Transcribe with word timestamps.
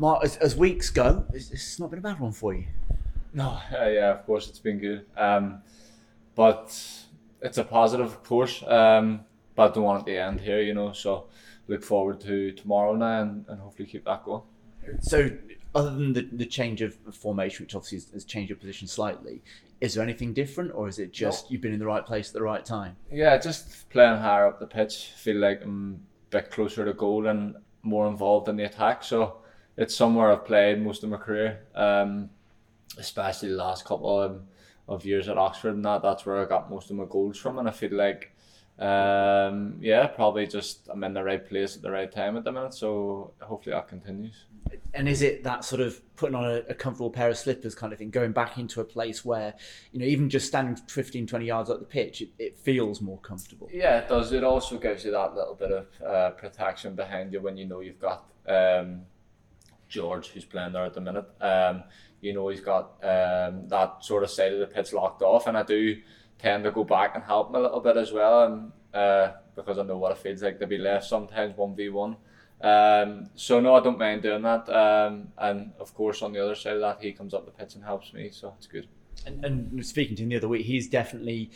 Mark, 0.00 0.24
as, 0.24 0.38
as 0.38 0.56
weeks 0.56 0.88
go, 0.88 1.26
it's, 1.34 1.50
it's 1.50 1.78
not 1.78 1.90
been 1.90 1.98
a 1.98 2.02
bad 2.02 2.18
one 2.18 2.32
for 2.32 2.54
you. 2.54 2.64
No, 3.34 3.50
uh, 3.78 3.86
yeah, 3.86 4.10
of 4.12 4.24
course 4.24 4.48
it's 4.48 4.58
been 4.58 4.78
good. 4.78 5.04
Um, 5.14 5.60
but 6.34 6.74
it's 7.42 7.58
a 7.58 7.64
positive, 7.64 8.06
of 8.06 8.24
course. 8.24 8.62
Um, 8.66 9.20
but 9.54 9.74
don't 9.74 9.84
want 9.84 10.08
it 10.08 10.12
to 10.12 10.18
end 10.18 10.40
here, 10.40 10.62
you 10.62 10.72
know. 10.72 10.92
So 10.92 11.26
look 11.68 11.84
forward 11.84 12.18
to 12.22 12.50
tomorrow 12.52 12.96
now 12.96 13.20
and, 13.20 13.44
and 13.46 13.60
hopefully 13.60 13.86
keep 13.86 14.06
that 14.06 14.24
going. 14.24 14.40
So, 15.00 15.30
other 15.74 15.90
than 15.90 16.14
the, 16.14 16.22
the 16.32 16.46
change 16.46 16.80
of 16.80 16.96
formation, 17.12 17.64
which 17.66 17.74
obviously 17.74 17.98
has, 17.98 18.10
has 18.14 18.24
changed 18.24 18.48
your 18.48 18.56
position 18.56 18.88
slightly, 18.88 19.42
is 19.82 19.92
there 19.92 20.02
anything 20.02 20.32
different, 20.32 20.72
or 20.74 20.88
is 20.88 20.98
it 20.98 21.12
just 21.12 21.44
No. 21.44 21.48
you've 21.52 21.60
been 21.60 21.74
in 21.74 21.78
the 21.78 21.86
right 21.86 22.06
place 22.06 22.28
at 22.28 22.32
the 22.32 22.42
right 22.42 22.64
time? 22.64 22.96
Yeah, 23.12 23.36
just 23.36 23.90
playing 23.90 24.16
higher 24.16 24.46
up 24.46 24.60
the 24.60 24.66
pitch. 24.66 25.12
Feel 25.16 25.36
like 25.36 25.62
I'm 25.62 26.00
a 26.28 26.36
bit 26.38 26.50
closer 26.50 26.86
to 26.86 26.94
goal 26.94 27.26
and 27.26 27.54
more 27.82 28.08
involved 28.08 28.48
in 28.48 28.56
the 28.56 28.64
attack. 28.64 29.04
So 29.04 29.36
it's 29.80 29.96
somewhere 29.96 30.30
I've 30.30 30.44
played 30.44 30.80
most 30.82 31.02
of 31.02 31.08
my 31.08 31.16
career, 31.16 31.60
um, 31.74 32.28
especially 32.98 33.48
the 33.48 33.56
last 33.56 33.86
couple 33.86 34.20
of, 34.20 34.42
of 34.86 35.06
years 35.06 35.26
at 35.26 35.38
Oxford 35.38 35.74
and 35.74 35.84
that. 35.86 36.02
That's 36.02 36.26
where 36.26 36.42
I 36.42 36.44
got 36.44 36.70
most 36.70 36.90
of 36.90 36.96
my 36.96 37.06
goals 37.08 37.38
from, 37.38 37.58
and 37.58 37.66
I 37.66 37.70
feel 37.70 37.94
like, 37.94 38.30
um, 38.78 39.78
yeah, 39.80 40.06
probably 40.06 40.46
just 40.46 40.86
I'm 40.92 41.02
in 41.02 41.14
the 41.14 41.24
right 41.24 41.44
place 41.44 41.76
at 41.76 41.82
the 41.82 41.90
right 41.90 42.12
time 42.12 42.36
at 42.36 42.44
the 42.44 42.52
minute. 42.52 42.74
So 42.74 43.32
hopefully 43.40 43.74
that 43.74 43.88
continues. 43.88 44.44
And 44.92 45.08
is 45.08 45.22
it 45.22 45.42
that 45.44 45.64
sort 45.64 45.80
of 45.80 45.98
putting 46.14 46.34
on 46.34 46.44
a, 46.44 46.62
a 46.68 46.74
comfortable 46.74 47.10
pair 47.10 47.30
of 47.30 47.38
slippers 47.38 47.74
kind 47.74 47.94
of 47.94 47.98
thing, 47.98 48.10
going 48.10 48.32
back 48.32 48.58
into 48.58 48.82
a 48.82 48.84
place 48.84 49.24
where, 49.24 49.54
you 49.92 49.98
know, 49.98 50.04
even 50.04 50.28
just 50.28 50.46
standing 50.46 50.76
15, 50.76 51.26
20 51.26 51.46
yards 51.46 51.70
up 51.70 51.78
the 51.78 51.86
pitch, 51.86 52.20
it, 52.20 52.28
it 52.38 52.58
feels 52.58 53.00
more 53.00 53.18
comfortable? 53.18 53.70
Yeah, 53.72 54.00
it 54.00 54.08
does. 54.08 54.30
It 54.32 54.44
also 54.44 54.78
gives 54.78 55.06
you 55.06 55.12
that 55.12 55.34
little 55.34 55.54
bit 55.54 55.72
of 55.72 55.86
uh, 56.06 56.30
protection 56.30 56.94
behind 56.94 57.32
you 57.32 57.40
when 57.40 57.56
you 57.56 57.64
know 57.64 57.80
you've 57.80 57.98
got 57.98 58.26
um, 58.46 58.99
George, 59.90 60.28
who's 60.28 60.46
playing 60.46 60.72
there 60.72 60.86
at 60.86 60.94
the 60.94 61.00
minute. 61.02 61.26
Um, 61.40 61.82
you 62.22 62.32
know 62.32 62.48
he's 62.48 62.60
got 62.60 62.92
um, 63.02 63.68
that 63.68 63.96
sort 64.00 64.22
of 64.22 64.30
side 64.30 64.52
of 64.52 64.60
the 64.60 64.66
pitch 64.66 64.92
locked 64.92 65.22
off, 65.22 65.46
and 65.46 65.56
I 65.56 65.62
do 65.62 66.00
tend 66.38 66.64
to 66.64 66.70
go 66.70 66.84
back 66.84 67.14
and 67.14 67.24
help 67.24 67.50
him 67.50 67.56
a 67.56 67.60
little 67.60 67.80
bit 67.80 67.96
as 67.96 68.12
well, 68.12 68.44
and 68.44 68.72
uh, 68.94 69.32
because 69.54 69.78
I 69.78 69.82
know 69.82 69.98
what 69.98 70.12
it 70.12 70.18
feels 70.18 70.42
like 70.42 70.58
to 70.60 70.66
be 70.66 70.78
left 70.78 71.06
sometimes 71.06 71.56
one 71.56 71.74
v 71.74 71.90
one. 71.90 72.16
Um, 72.62 73.30
so 73.34 73.58
no, 73.60 73.74
I 73.74 73.80
don't 73.80 73.98
mind 73.98 74.22
doing 74.22 74.42
that. 74.42 74.68
Um, 74.68 75.28
and 75.38 75.72
of 75.80 75.94
course, 75.94 76.22
on 76.22 76.32
the 76.32 76.42
other 76.42 76.54
side 76.54 76.74
of 76.74 76.80
that, 76.80 76.98
he 77.00 77.12
comes 77.12 77.34
up 77.34 77.46
the 77.46 77.52
pitch 77.52 77.74
and 77.74 77.84
helps 77.84 78.12
me, 78.12 78.30
so 78.30 78.54
it's 78.56 78.66
good. 78.66 78.86
And, 79.26 79.44
and 79.44 79.86
speaking 79.86 80.16
to 80.16 80.22
him 80.22 80.28
the 80.30 80.36
other 80.36 80.48
week, 80.48 80.66
he's 80.66 80.88
definitely 80.88 81.50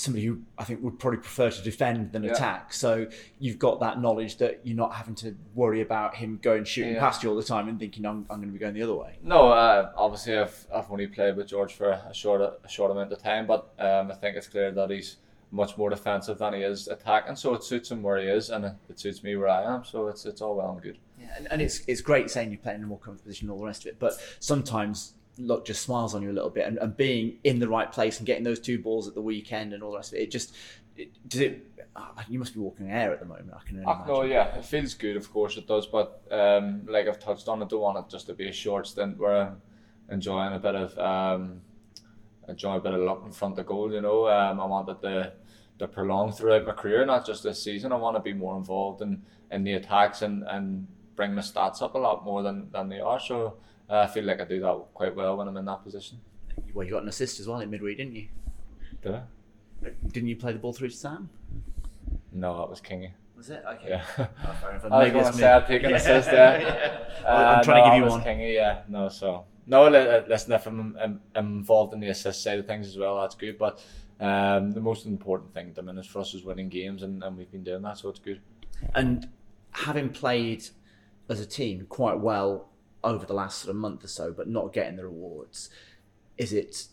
somebody 0.00 0.24
who 0.24 0.40
I 0.58 0.64
think 0.64 0.82
would 0.82 0.98
probably 0.98 1.18
prefer 1.18 1.50
to 1.50 1.62
defend 1.62 2.12
than 2.12 2.22
Yeah. 2.24 2.32
attack. 2.32 2.72
So 2.72 3.06
you've 3.38 3.58
got 3.58 3.80
that 3.80 4.00
knowledge 4.00 4.38
that 4.38 4.60
you're 4.64 4.76
not 4.76 4.94
having 4.94 5.14
to 5.16 5.36
worry 5.54 5.80
about 5.82 6.16
him 6.16 6.38
going 6.42 6.64
shooting 6.64 6.94
Yeah. 6.94 7.00
past 7.00 7.22
you 7.22 7.28
all 7.30 7.36
the 7.36 7.42
time 7.42 7.68
and 7.68 7.78
thinking 7.78 8.06
I'm, 8.06 8.26
I'm 8.30 8.38
going 8.38 8.48
to 8.48 8.52
be 8.52 8.58
going 8.58 8.74
the 8.74 8.82
other 8.82 8.94
way. 8.94 9.18
No, 9.22 9.50
uh, 9.50 9.92
obviously 9.96 10.38
I've, 10.38 10.66
I've 10.74 10.90
only 10.90 11.06
played 11.06 11.36
with 11.36 11.48
George 11.48 11.74
for 11.74 11.90
a 11.90 12.14
short 12.14 12.40
a 12.40 12.68
short 12.68 12.90
amount 12.90 13.12
of 13.12 13.22
time, 13.22 13.46
but 13.46 13.72
um, 13.78 14.10
I 14.10 14.14
think 14.14 14.36
it's 14.36 14.48
clear 14.48 14.70
that 14.72 14.90
he's 14.90 15.16
much 15.52 15.76
more 15.76 15.90
defensive 15.90 16.38
than 16.38 16.54
he 16.54 16.60
is 16.62 16.86
attacking. 16.88 17.36
So 17.36 17.54
it 17.54 17.64
suits 17.64 17.90
him 17.90 18.02
where 18.02 18.18
he 18.18 18.26
is, 18.28 18.50
and 18.50 18.64
it, 18.64 18.72
it 18.88 19.00
suits 19.00 19.22
me 19.22 19.34
where 19.36 19.48
I 19.48 19.62
am. 19.74 19.84
So 19.84 20.06
it's 20.08 20.24
it's 20.24 20.40
all 20.40 20.54
well 20.56 20.70
and 20.72 20.80
good. 20.82 20.96
Yeah, 21.20 21.26
and, 21.36 21.48
and 21.52 21.60
it's 21.60 21.82
it's 21.86 22.00
great 22.00 22.30
saying 22.30 22.50
you're 22.52 22.60
playing 22.60 22.78
in 22.78 22.84
a 22.84 22.86
more 22.86 22.98
comfortable 22.98 23.26
position 23.28 23.46
and 23.48 23.52
all 23.52 23.58
the 23.58 23.66
rest 23.66 23.82
of 23.82 23.88
it, 23.88 23.98
but 23.98 24.12
sometimes 24.38 25.14
luck 25.38 25.64
just 25.64 25.82
smiles 25.82 26.14
on 26.14 26.22
you 26.22 26.30
a 26.30 26.32
little 26.32 26.50
bit, 26.50 26.66
and, 26.66 26.78
and 26.78 26.96
being 26.96 27.38
in 27.44 27.58
the 27.58 27.68
right 27.68 27.90
place 27.90 28.18
and 28.18 28.26
getting 28.26 28.44
those 28.44 28.60
two 28.60 28.78
balls 28.78 29.08
at 29.08 29.14
the 29.14 29.22
weekend 29.22 29.72
and 29.72 29.82
all 29.82 29.92
the 29.92 29.96
rest 29.98 30.12
of 30.12 30.18
it, 30.18 30.22
it 30.22 30.30
just 30.30 30.54
it, 30.96 31.10
does 31.28 31.40
it. 31.40 31.66
ah, 31.96 32.12
You 32.28 32.38
must 32.38 32.52
be 32.54 32.60
walking 32.60 32.90
air 32.90 33.12
at 33.12 33.20
the 33.20 33.26
moment. 33.26 33.52
I 33.54 33.66
can 33.66 33.84
only 33.86 34.02
Oh, 34.08 34.22
yeah, 34.22 34.54
it 34.56 34.64
feels 34.64 34.94
good. 34.94 35.16
Of 35.16 35.32
course 35.32 35.56
it 35.56 35.66
does, 35.66 35.86
but 35.86 36.22
um, 36.30 36.86
like 36.88 37.08
I've 37.08 37.18
touched 37.20 37.48
on, 37.48 37.62
I 37.62 37.66
don't 37.66 37.80
want 37.80 37.98
it 37.98 38.10
just 38.10 38.26
to 38.26 38.34
be 38.34 38.48
a 38.48 38.52
short 38.52 38.86
stint 38.86 39.18
where 39.18 39.36
I'm 39.42 39.62
enjoying 40.10 40.52
a 40.54 40.58
bit 40.58 40.74
of 40.74 40.98
um, 40.98 41.62
enjoying 42.48 42.78
a 42.78 42.82
bit 42.82 42.94
of 42.94 43.00
luck 43.00 43.22
in 43.24 43.32
front 43.32 43.58
of 43.58 43.66
goal. 43.66 43.92
You 43.92 44.00
know, 44.00 44.28
um, 44.28 44.60
I 44.60 44.66
want 44.66 44.88
it 44.88 45.00
to 45.02 45.32
to 45.78 45.88
prolong 45.88 46.30
throughout 46.30 46.66
my 46.66 46.72
career, 46.72 47.06
not 47.06 47.24
just 47.24 47.42
this 47.42 47.62
season. 47.62 47.90
I 47.92 47.96
want 47.96 48.14
to 48.16 48.20
be 48.20 48.34
more 48.34 48.54
involved 48.58 49.00
in, 49.00 49.22
in 49.50 49.64
the 49.64 49.72
attacks 49.72 50.20
and, 50.20 50.42
and 50.46 50.86
bring 51.16 51.34
my 51.34 51.40
stats 51.40 51.80
up 51.80 51.94
a 51.94 51.98
lot 51.98 52.22
more 52.22 52.42
than, 52.42 52.68
than 52.70 52.90
they 52.90 53.00
are. 53.00 53.18
So 53.18 53.54
uh, 53.90 54.00
I 54.00 54.06
feel 54.06 54.24
like 54.24 54.40
I 54.40 54.44
do 54.44 54.60
that 54.60 54.84
quite 54.94 55.14
well 55.14 55.36
when 55.36 55.48
I'm 55.48 55.56
in 55.56 55.64
that 55.64 55.82
position. 55.84 56.18
Well, 56.74 56.84
you 56.86 56.92
got 56.92 57.02
an 57.02 57.08
assist 57.08 57.40
as 57.40 57.48
well 57.48 57.60
in 57.60 57.70
midway, 57.70 57.94
didn't 57.94 58.14
you? 58.14 58.28
Did 59.02 59.14
I? 59.14 59.22
Didn't 60.12 60.28
you 60.28 60.36
play 60.36 60.52
the 60.52 60.58
ball 60.58 60.72
through 60.72 60.88
to 60.90 60.96
Sam? 60.96 61.30
No, 62.32 62.58
that 62.58 62.68
was 62.70 62.80
Kingy. 62.80 63.10
Was 63.36 63.48
it? 63.50 63.64
Okay. 63.66 63.88
Yeah. 63.88 64.04
Oh, 64.18 64.26
fair 64.60 64.70
enough. 64.70 64.84
I 64.92 65.02
was 65.04 65.12
going 65.12 65.24
to 65.24 65.32
say 65.32 65.50
I'd 65.50 65.66
take 65.66 65.82
an 65.84 65.90
Yeah. 65.90 65.96
assist 65.96 66.30
there. 66.30 67.08
I'm 67.26 67.60
Uh, 67.60 67.62
trying 67.62 67.84
to 67.84 67.90
give 67.96 68.04
you 68.04 68.10
one. 68.10 68.20
Kingy, 68.22 68.54
yeah, 68.54 68.82
no, 68.88 69.08
so 69.08 69.44
no. 69.66 69.84
uh, 69.86 70.24
Listen, 70.28 70.52
if 70.52 70.66
I'm, 70.66 70.96
I'm, 71.00 71.20
I'm 71.34 71.46
involved 71.58 71.94
in 71.94 72.00
the 72.00 72.08
assist 72.08 72.42
side 72.42 72.58
of 72.58 72.66
things 72.66 72.86
as 72.86 72.98
well, 72.98 73.20
that's 73.20 73.34
good. 73.34 73.56
But 73.58 73.82
um, 74.20 74.72
the 74.72 74.80
most 74.80 75.06
important 75.06 75.54
thing 75.54 75.68
at 75.68 75.74
the 75.74 75.82
minute 75.82 76.04
for 76.06 76.18
us 76.20 76.34
is 76.34 76.44
winning 76.44 76.68
games, 76.68 77.02
and, 77.02 77.22
and 77.24 77.36
we've 77.36 77.50
been 77.50 77.64
doing 77.64 77.82
that, 77.82 77.96
so 77.98 78.10
it's 78.10 78.18
good. 78.20 78.40
And 78.94 79.28
having 79.72 80.10
played 80.10 80.66
as 81.30 81.40
a 81.40 81.46
team 81.46 81.86
quite 81.88 82.18
well 82.20 82.68
over 83.02 83.26
the 83.26 83.34
last 83.34 83.60
sort 83.60 83.70
of 83.70 83.76
month 83.76 84.04
or 84.04 84.08
so, 84.08 84.32
but 84.32 84.48
not 84.48 84.72
getting 84.72 84.96
the 84.96 85.04
rewards, 85.04 85.70
is 86.36 86.52
it 86.52 86.86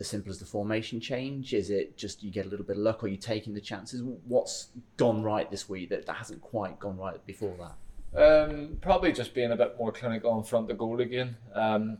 as 0.00 0.06
simple 0.06 0.30
as 0.30 0.38
the 0.38 0.46
formation 0.46 1.00
change? 1.00 1.54
Is 1.54 1.70
it 1.70 1.96
just 1.96 2.22
you 2.22 2.30
get 2.30 2.46
a 2.46 2.48
little 2.48 2.64
bit 2.64 2.76
of 2.76 2.82
luck, 2.82 3.02
or 3.02 3.08
you 3.08 3.16
taking 3.16 3.54
the 3.54 3.60
chances? 3.60 4.02
What's 4.26 4.68
gone 4.96 5.22
right 5.22 5.50
this 5.50 5.68
week 5.68 5.90
that, 5.90 6.06
that 6.06 6.16
hasn't 6.16 6.40
quite 6.40 6.78
gone 6.78 6.96
right 6.96 7.24
before 7.26 7.54
that? 7.58 7.74
Um, 8.14 8.78
probably 8.80 9.12
just 9.12 9.34
being 9.34 9.52
a 9.52 9.56
bit 9.56 9.76
more 9.78 9.92
clinical 9.92 10.36
in 10.38 10.44
front 10.44 10.70
of 10.70 10.78
goal 10.78 11.00
again. 11.00 11.36
Um, 11.54 11.98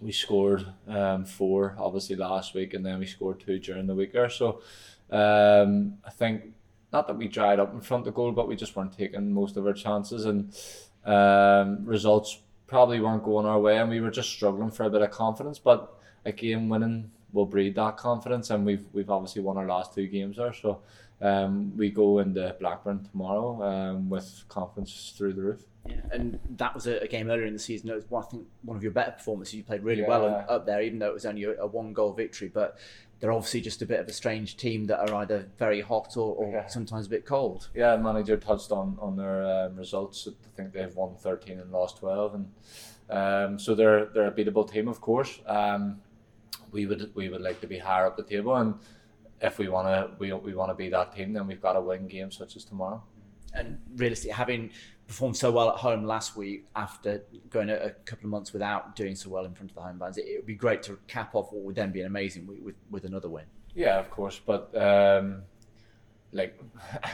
we 0.00 0.12
scored 0.12 0.66
um, 0.88 1.24
four 1.24 1.74
obviously 1.78 2.16
last 2.16 2.54
week, 2.54 2.74
and 2.74 2.84
then 2.84 2.98
we 2.98 3.06
scored 3.06 3.40
two 3.40 3.58
during 3.58 3.86
the 3.86 3.94
week 3.94 4.12
there. 4.12 4.30
So 4.30 4.62
um, 5.10 5.98
I 6.04 6.10
think 6.10 6.52
not 6.92 7.06
that 7.08 7.16
we 7.16 7.28
dried 7.28 7.58
up 7.58 7.72
in 7.74 7.80
front 7.80 8.02
of 8.02 8.04
the 8.06 8.12
goal, 8.12 8.32
but 8.32 8.48
we 8.48 8.56
just 8.56 8.76
weren't 8.76 8.96
taking 8.96 9.32
most 9.32 9.56
of 9.56 9.66
our 9.66 9.72
chances, 9.72 10.26
and 10.26 10.54
um, 11.04 11.84
results 11.84 12.38
probably 12.66 13.00
weren't 13.00 13.24
going 13.24 13.46
our 13.46 13.60
way, 13.60 13.78
and 13.78 13.90
we 13.90 14.00
were 14.00 14.10
just 14.10 14.30
struggling 14.30 14.70
for 14.70 14.84
a 14.84 14.90
bit 14.90 15.02
of 15.02 15.10
confidence. 15.10 15.58
But 15.58 15.92
a 16.24 16.32
game 16.32 16.68
winning 16.68 17.10
will 17.32 17.46
breed 17.46 17.74
that 17.74 17.96
confidence, 17.96 18.50
and 18.50 18.64
we've 18.64 18.84
we've 18.92 19.10
obviously 19.10 19.42
won 19.42 19.56
our 19.56 19.66
last 19.66 19.94
two 19.94 20.06
games 20.06 20.36
there. 20.36 20.52
So 20.52 20.80
um, 21.20 21.76
we 21.76 21.90
go 21.90 22.18
into 22.18 22.54
Blackburn 22.60 23.04
tomorrow 23.10 23.62
um, 23.62 24.08
with 24.08 24.44
confidence 24.48 25.12
through 25.16 25.34
the 25.34 25.42
roof. 25.42 25.62
Yeah, 25.86 25.96
and 26.12 26.38
that 26.56 26.74
was 26.74 26.86
a, 26.86 26.98
a 27.02 27.06
game 27.08 27.30
earlier 27.30 27.44
in 27.44 27.52
the 27.52 27.58
season. 27.58 27.90
It 27.90 27.94
was 27.94 28.10
one, 28.10 28.24
I 28.24 28.26
think 28.26 28.46
one 28.62 28.76
of 28.76 28.82
your 28.82 28.92
better 28.92 29.12
performances. 29.12 29.54
You 29.54 29.64
played 29.64 29.82
really 29.82 30.02
well 30.02 30.44
up 30.48 30.64
there, 30.66 30.80
even 30.80 30.98
though 30.98 31.08
it 31.08 31.14
was 31.14 31.26
only 31.26 31.44
a, 31.44 31.60
a 31.60 31.66
one 31.66 31.92
goal 31.92 32.12
victory. 32.14 32.48
But 32.52 32.78
they're 33.20 33.32
obviously 33.32 33.60
just 33.60 33.82
a 33.82 33.86
bit 33.86 34.00
of 34.00 34.08
a 34.08 34.12
strange 34.12 34.56
team 34.56 34.86
that 34.86 34.98
are 34.98 35.14
either 35.16 35.46
very 35.58 35.82
hot 35.82 36.16
or, 36.16 36.34
or 36.36 36.50
Yeah. 36.50 36.66
sometimes 36.68 37.06
a 37.06 37.10
bit 37.10 37.26
cold. 37.26 37.68
Yeah, 37.74 37.96
manager 37.96 38.36
touched 38.38 38.72
on 38.72 38.96
on 39.00 39.16
their 39.16 39.44
um, 39.44 39.76
results. 39.76 40.26
I 40.26 40.56
think 40.56 40.72
they've 40.72 40.94
won 40.96 41.16
thirteen 41.16 41.60
and 41.60 41.70
lost 41.70 41.98
twelve, 41.98 42.34
and 42.34 42.50
um, 43.10 43.58
so 43.58 43.74
they're 43.74 44.06
they're 44.06 44.26
a 44.28 44.32
beatable 44.32 44.70
team, 44.70 44.88
of 44.88 45.02
course. 45.02 45.38
Um, 45.46 46.00
we 46.70 46.86
would 46.86 47.14
we 47.14 47.28
would 47.28 47.42
like 47.42 47.60
to 47.60 47.66
be 47.66 47.78
higher 47.78 48.06
up 48.06 48.16
the 48.16 48.22
table, 48.24 48.56
and 48.56 48.74
if 49.40 49.58
we 49.58 49.68
wanna 49.68 50.10
we 50.18 50.32
we 50.32 50.54
want 50.54 50.70
to 50.70 50.74
be 50.74 50.88
that 50.90 51.14
team, 51.14 51.32
then 51.32 51.46
we've 51.46 51.62
got 51.62 51.74
to 51.74 51.80
win 51.80 52.06
games 52.06 52.36
such 52.36 52.56
as 52.56 52.64
tomorrow. 52.64 53.02
And 53.52 53.78
realistically, 53.96 54.32
having 54.32 54.70
performed 55.06 55.36
so 55.36 55.52
well 55.52 55.70
at 55.70 55.76
home 55.76 56.04
last 56.04 56.36
week 56.36 56.66
after 56.74 57.22
going 57.50 57.70
a, 57.70 57.74
a 57.74 57.90
couple 57.90 58.24
of 58.24 58.30
months 58.30 58.52
without 58.52 58.96
doing 58.96 59.14
so 59.14 59.30
well 59.30 59.44
in 59.44 59.54
front 59.54 59.70
of 59.70 59.76
the 59.76 59.82
home 59.82 59.98
fans, 59.98 60.18
it, 60.18 60.22
it 60.26 60.36
would 60.38 60.46
be 60.46 60.54
great 60.54 60.82
to 60.84 60.98
cap 61.06 61.34
off 61.34 61.52
what 61.52 61.62
would 61.62 61.74
then 61.74 61.92
be 61.92 62.00
an 62.00 62.06
amazing 62.06 62.46
week 62.46 62.60
with, 62.64 62.74
with 62.90 63.04
another 63.04 63.28
win. 63.28 63.44
Yeah, 63.74 63.98
of 63.98 64.10
course, 64.10 64.40
but 64.44 64.74
um, 64.76 65.42
like 66.32 66.60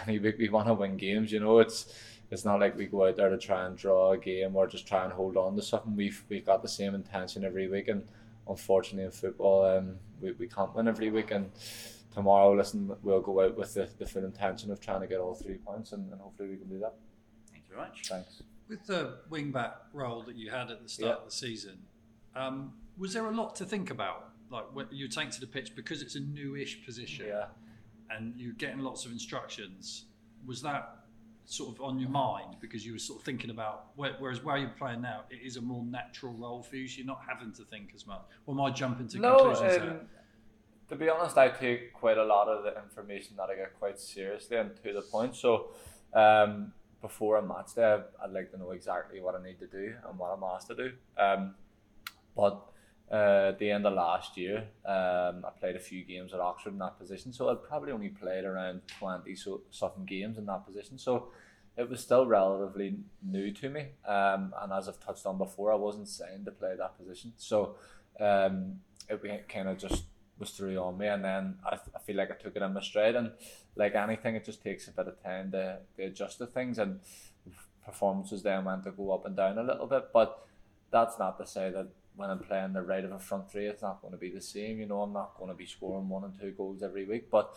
week 0.07 0.37
we 0.39 0.49
want 0.49 0.69
to 0.69 0.75
win 0.75 0.97
games. 0.97 1.33
You 1.33 1.41
know, 1.41 1.59
it's 1.59 1.95
it's 2.31 2.45
not 2.45 2.61
like 2.61 2.77
we 2.77 2.87
go 2.87 3.07
out 3.07 3.17
there 3.17 3.29
to 3.29 3.39
try 3.39 3.67
and 3.67 3.77
draw 3.77 4.13
a 4.13 4.19
game 4.19 4.55
or 4.55 4.67
just 4.67 4.87
try 4.87 5.05
and 5.05 5.13
hold 5.13 5.37
on 5.37 5.57
to 5.57 5.63
something. 5.63 5.97
We've 5.97 6.23
we've 6.29 6.47
got 6.47 6.63
the 6.63 6.69
same 6.69 6.95
intention 6.95 7.45
every 7.45 7.69
week, 7.69 7.89
and 7.89 8.07
unfortunately 8.49 9.05
in 9.05 9.11
football, 9.11 9.65
um, 9.65 9.97
we, 10.21 10.33
we 10.33 10.49
can't 10.49 10.75
win 10.75 10.89
every 10.89 11.11
week. 11.11 11.31
And 11.31 11.51
tomorrow, 12.13 12.53
listen, 12.53 12.91
we'll 13.03 13.21
go 13.21 13.41
out 13.43 13.57
with 13.57 13.75
the, 13.75 13.89
the 13.99 14.07
full 14.07 14.25
intention 14.25 14.71
of 14.71 14.81
trying 14.81 15.01
to 15.01 15.07
get 15.07 15.19
all 15.21 15.35
three 15.35 15.57
points, 15.57 15.93
and, 15.93 16.11
and 16.13 16.21
hopefully 16.21 16.49
we 16.51 16.57
can 16.57 16.69
do 16.69 16.79
that. 16.81 16.95
Thank 17.51 17.65
you 17.69 17.75
very 17.77 17.89
much. 17.89 18.03
Thanks. 18.09 18.43
With 18.69 18.85
the 18.87 19.19
wing 19.29 19.51
back 19.51 19.75
role 19.93 20.23
that 20.23 20.37
you 20.37 20.51
had 20.51 20.71
at 20.71 20.83
the 20.83 20.89
start 20.89 21.09
Yeah. 21.11 21.17
of 21.19 21.25
the 21.27 21.31
season, 21.37 21.79
um, 22.37 22.73
was 22.99 23.13
there 23.13 23.27
a 23.27 23.31
lot 23.33 23.55
to 23.57 23.65
think 23.65 23.91
about? 23.91 24.31
Like 24.51 24.65
when 24.75 24.87
you 24.91 25.09
take 25.09 25.31
to 25.31 25.41
the 25.41 25.47
pitch 25.47 25.75
because 25.77 26.03
it's 26.03 26.17
a 26.17 26.21
newish 26.21 26.85
position 26.85 27.27
Yeah. 27.29 27.47
and 28.11 28.35
you're 28.37 28.53
getting 28.55 28.81
lots 28.81 29.05
of 29.07 29.13
instructions. 29.13 30.05
Was 30.47 30.63
that 30.63 30.97
sort 31.45 31.75
of 31.75 31.81
on 31.83 31.99
your 31.99 32.11
mind 32.11 32.57
because 32.61 32.87
you 32.87 32.93
were 32.93 32.99
sort 32.99 33.19
of 33.21 33.25
thinking 33.25 33.51
about 33.51 33.87
where, 33.97 34.15
whereas 34.21 34.43
where 34.45 34.57
you're 34.57 34.71
playing 34.71 35.01
now, 35.01 35.23
it 35.31 35.41
is 35.45 35.57
a 35.57 35.61
more 35.61 35.85
natural 35.85 36.33
role 36.35 36.63
for 36.63 36.77
you. 36.77 36.87
So 36.87 36.99
you're 36.99 37.07
not 37.07 37.23
having 37.29 37.53
to 37.55 37.65
think 37.65 37.91
as 37.95 38.07
much. 38.07 38.23
Or 38.47 38.55
am 38.55 38.61
I 38.61 38.71
jumping 38.71 39.09
to 39.09 39.19
No, 39.19 39.51
conclusions 39.53 39.83
um, 39.83 40.01
to 40.91 40.97
be 40.97 41.09
honest, 41.09 41.39
I 41.39 41.49
take 41.49 41.93
quite 41.93 42.19
a 42.19 42.25
lot 42.25 42.49
of 42.49 42.65
the 42.65 42.77
information 42.83 43.37
that 43.37 43.49
I 43.49 43.55
get 43.55 43.79
quite 43.79 43.99
seriously 43.99 44.57
and 44.57 44.71
to 44.83 44.93
the 44.93 45.03
point. 45.03 45.37
So, 45.37 45.69
um, 46.13 46.73
before 47.01 47.37
a 47.39 47.43
match 47.43 47.77
day, 47.77 47.99
I'd 48.23 48.33
like 48.33 48.51
to 48.51 48.59
know 48.59 48.73
exactly 48.73 49.21
what 49.21 49.35
I 49.35 49.43
need 49.43 49.61
to 49.61 49.67
do 49.67 49.95
and 50.07 50.19
what 50.19 50.33
I'm 50.33 50.43
asked 50.43 50.67
to 50.67 50.75
do. 50.75 50.93
Um, 51.17 51.55
but 52.37 52.61
uh, 53.11 53.51
at 53.51 53.59
the 53.61 53.71
end 53.71 53.87
of 53.87 53.95
last 53.95 54.37
year, 54.37 54.65
um, 54.85 55.45
I 55.47 55.51
played 55.59 55.77
a 55.77 55.81
few 55.81 56.05
games 56.05 56.35
at 56.35 56.41
Oxford 56.41 56.73
in 56.73 56.79
that 56.81 56.99
position, 56.99 57.33
so 57.33 57.49
I'd 57.49 57.63
probably 57.63 57.93
only 57.93 58.09
played 58.09 58.45
around 58.45 58.83
twenty 58.99 59.35
so 59.35 59.63
something 59.71 60.05
games 60.05 60.39
in 60.39 60.47
that 60.47 60.67
position. 60.67 60.99
So 60.99 61.29
it 61.77 61.89
was 61.89 62.01
still 62.01 62.27
relatively 62.27 62.97
new 63.23 63.53
to 63.53 63.71
me. 63.71 63.87
Um, 64.07 64.53
and 64.61 64.73
as 64.73 64.89
I've 64.89 65.01
touched 65.01 65.25
on 65.25 65.39
before, 65.39 65.73
I 65.73 65.77
wasn't 65.77 66.09
signed 66.09 66.45
to 66.47 66.51
play 66.51 66.75
that 66.77 66.99
position, 66.99 67.33
so 67.37 67.77
um, 68.19 68.81
it 69.09 69.49
kind 69.49 69.69
of 69.69 69.79
just 69.79 70.05
was 70.41 70.61
on 70.61 70.99
me, 70.99 71.07
and 71.07 71.25
then 71.25 71.57
I, 71.65 71.79
I 71.95 71.99
feel 72.01 72.17
like 72.17 72.31
I 72.31 72.35
took 72.35 72.57
it 72.57 72.63
in 72.63 72.73
my 72.73 72.81
stride. 72.81 73.15
And 73.15 73.33
like 73.77 73.95
anything, 73.95 74.35
it 74.35 74.45
just 74.45 74.63
takes 74.63 74.89
a 74.89 74.93
bit 74.93 75.07
of 75.07 75.23
time 75.23 75.53
to, 75.53 75.79
to 75.97 76.03
adjust 76.05 76.39
to 76.39 76.47
things, 76.47 76.79
and 76.79 77.01
performances 77.85 78.43
then 78.43 78.65
went 78.65 78.85
to 78.85 78.91
go 78.91 79.13
up 79.13 79.27
and 79.27 79.37
down 79.37 79.59
a 79.59 79.63
little 79.63 79.87
bit. 79.87 80.09
But 80.13 80.47
that's 80.91 81.19
not 81.19 81.39
to 81.39 81.47
say 81.47 81.71
that 81.71 81.89
when 82.17 82.31
I'm 82.31 82.41
playing 82.41 82.73
the 82.73 82.83
right 82.83 83.05
of 83.05 83.13
a 83.13 83.19
front 83.19 83.51
three, 83.51 83.67
it's 83.67 83.83
not 83.83 84.03
going 84.03 84.13
to 84.13 84.19
be 84.19 84.31
the 84.31 84.41
same. 84.41 84.81
You 84.81 84.87
know, 84.87 85.03
I'm 85.03 85.13
not 85.13 85.37
going 85.39 85.51
to 85.51 85.57
be 85.57 85.67
scoring 85.67 86.09
one 86.09 86.25
and 86.25 86.39
two 86.39 86.53
goals 86.53 86.83
every 86.83 87.05
week, 87.05 87.31
but 87.31 87.55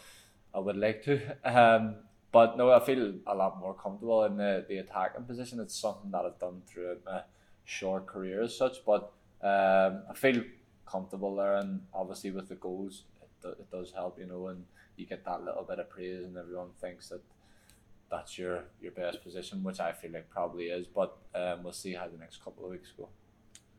I 0.53 0.59
would 0.59 0.77
like 0.77 1.03
to. 1.03 1.19
Um, 1.45 1.95
but 2.31 2.57
no, 2.57 2.71
I 2.71 2.79
feel 2.79 3.13
a 3.27 3.35
lot 3.35 3.59
more 3.59 3.75
comfortable 3.75 4.23
in 4.23 4.37
the, 4.37 4.65
the 4.67 4.79
attacking 4.79 5.25
position. 5.25 5.59
It's 5.59 5.75
something 5.75 6.09
that 6.09 6.25
I've 6.25 6.39
done 6.39 6.63
throughout 6.65 7.01
my 7.05 7.21
short 7.63 8.07
career 8.07 8.41
as 8.41 8.57
such, 8.57 8.83
but 8.83 9.11
um, 9.43 10.01
I 10.09 10.13
feel 10.15 10.41
comfortable 10.85 11.35
there, 11.35 11.55
and 11.55 11.81
obviously 11.93 12.31
with 12.31 12.49
the 12.49 12.55
goals, 12.55 13.03
it, 13.21 13.29
do, 13.41 13.49
it 13.49 13.71
does 13.71 13.91
help, 13.91 14.19
you 14.19 14.25
know, 14.25 14.47
and 14.47 14.65
you 14.97 15.05
get 15.05 15.25
that 15.25 15.43
little 15.43 15.63
bit 15.63 15.79
of 15.79 15.89
praise, 15.89 16.23
and 16.23 16.37
everyone 16.37 16.69
thinks 16.79 17.09
that 17.09 17.21
that's 18.09 18.37
your 18.37 18.65
your 18.81 18.91
best 18.91 19.23
position, 19.23 19.63
which 19.63 19.79
I 19.79 19.91
feel 19.91 20.11
like 20.11 20.29
probably 20.29 20.65
is. 20.65 20.87
But 20.87 21.17
um, 21.33 21.63
we'll 21.63 21.73
see 21.73 21.93
how 21.93 22.07
the 22.07 22.17
next 22.17 22.43
couple 22.43 22.65
of 22.65 22.71
weeks 22.71 22.93
go. 22.95 23.09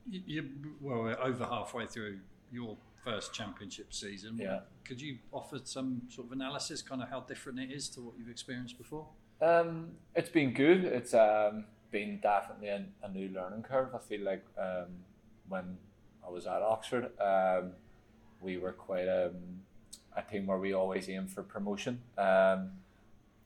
You, 0.08 0.22
you 0.26 0.50
well, 0.80 1.02
we're 1.02 1.20
over 1.20 1.44
halfway 1.44 1.86
through 1.86 2.18
your 2.50 2.76
first 3.04 3.32
championship 3.32 3.92
season. 3.92 4.38
Yeah. 4.38 4.60
Could 4.84 5.00
you 5.00 5.18
offer 5.32 5.60
some 5.62 6.02
sort 6.08 6.28
of 6.28 6.32
analysis, 6.32 6.82
kind 6.82 7.02
of 7.02 7.08
how 7.08 7.20
different 7.20 7.58
it 7.60 7.70
is 7.70 7.88
to 7.90 8.00
what 8.00 8.14
you've 8.18 8.30
experienced 8.30 8.78
before? 8.78 9.06
Um, 9.40 9.92
it's 10.14 10.30
been 10.30 10.52
good. 10.52 10.84
It's 10.84 11.14
um, 11.14 11.64
been 11.90 12.18
definitely 12.20 12.68
a, 12.68 12.84
a 13.02 13.08
new 13.08 13.28
learning 13.28 13.62
curve. 13.62 13.94
I 13.94 13.98
feel 13.98 14.22
like 14.22 14.44
um, 14.58 14.88
when 15.48 15.76
I 16.26 16.30
was 16.30 16.46
at 16.46 16.62
Oxford, 16.62 17.10
um, 17.20 17.72
we 18.40 18.58
were 18.58 18.72
quite 18.72 19.08
um, 19.08 19.62
a 20.16 20.22
team 20.22 20.46
where 20.46 20.58
we 20.58 20.72
always 20.72 21.08
aim 21.08 21.26
for 21.26 21.42
promotion. 21.42 22.00
Um, 22.16 22.70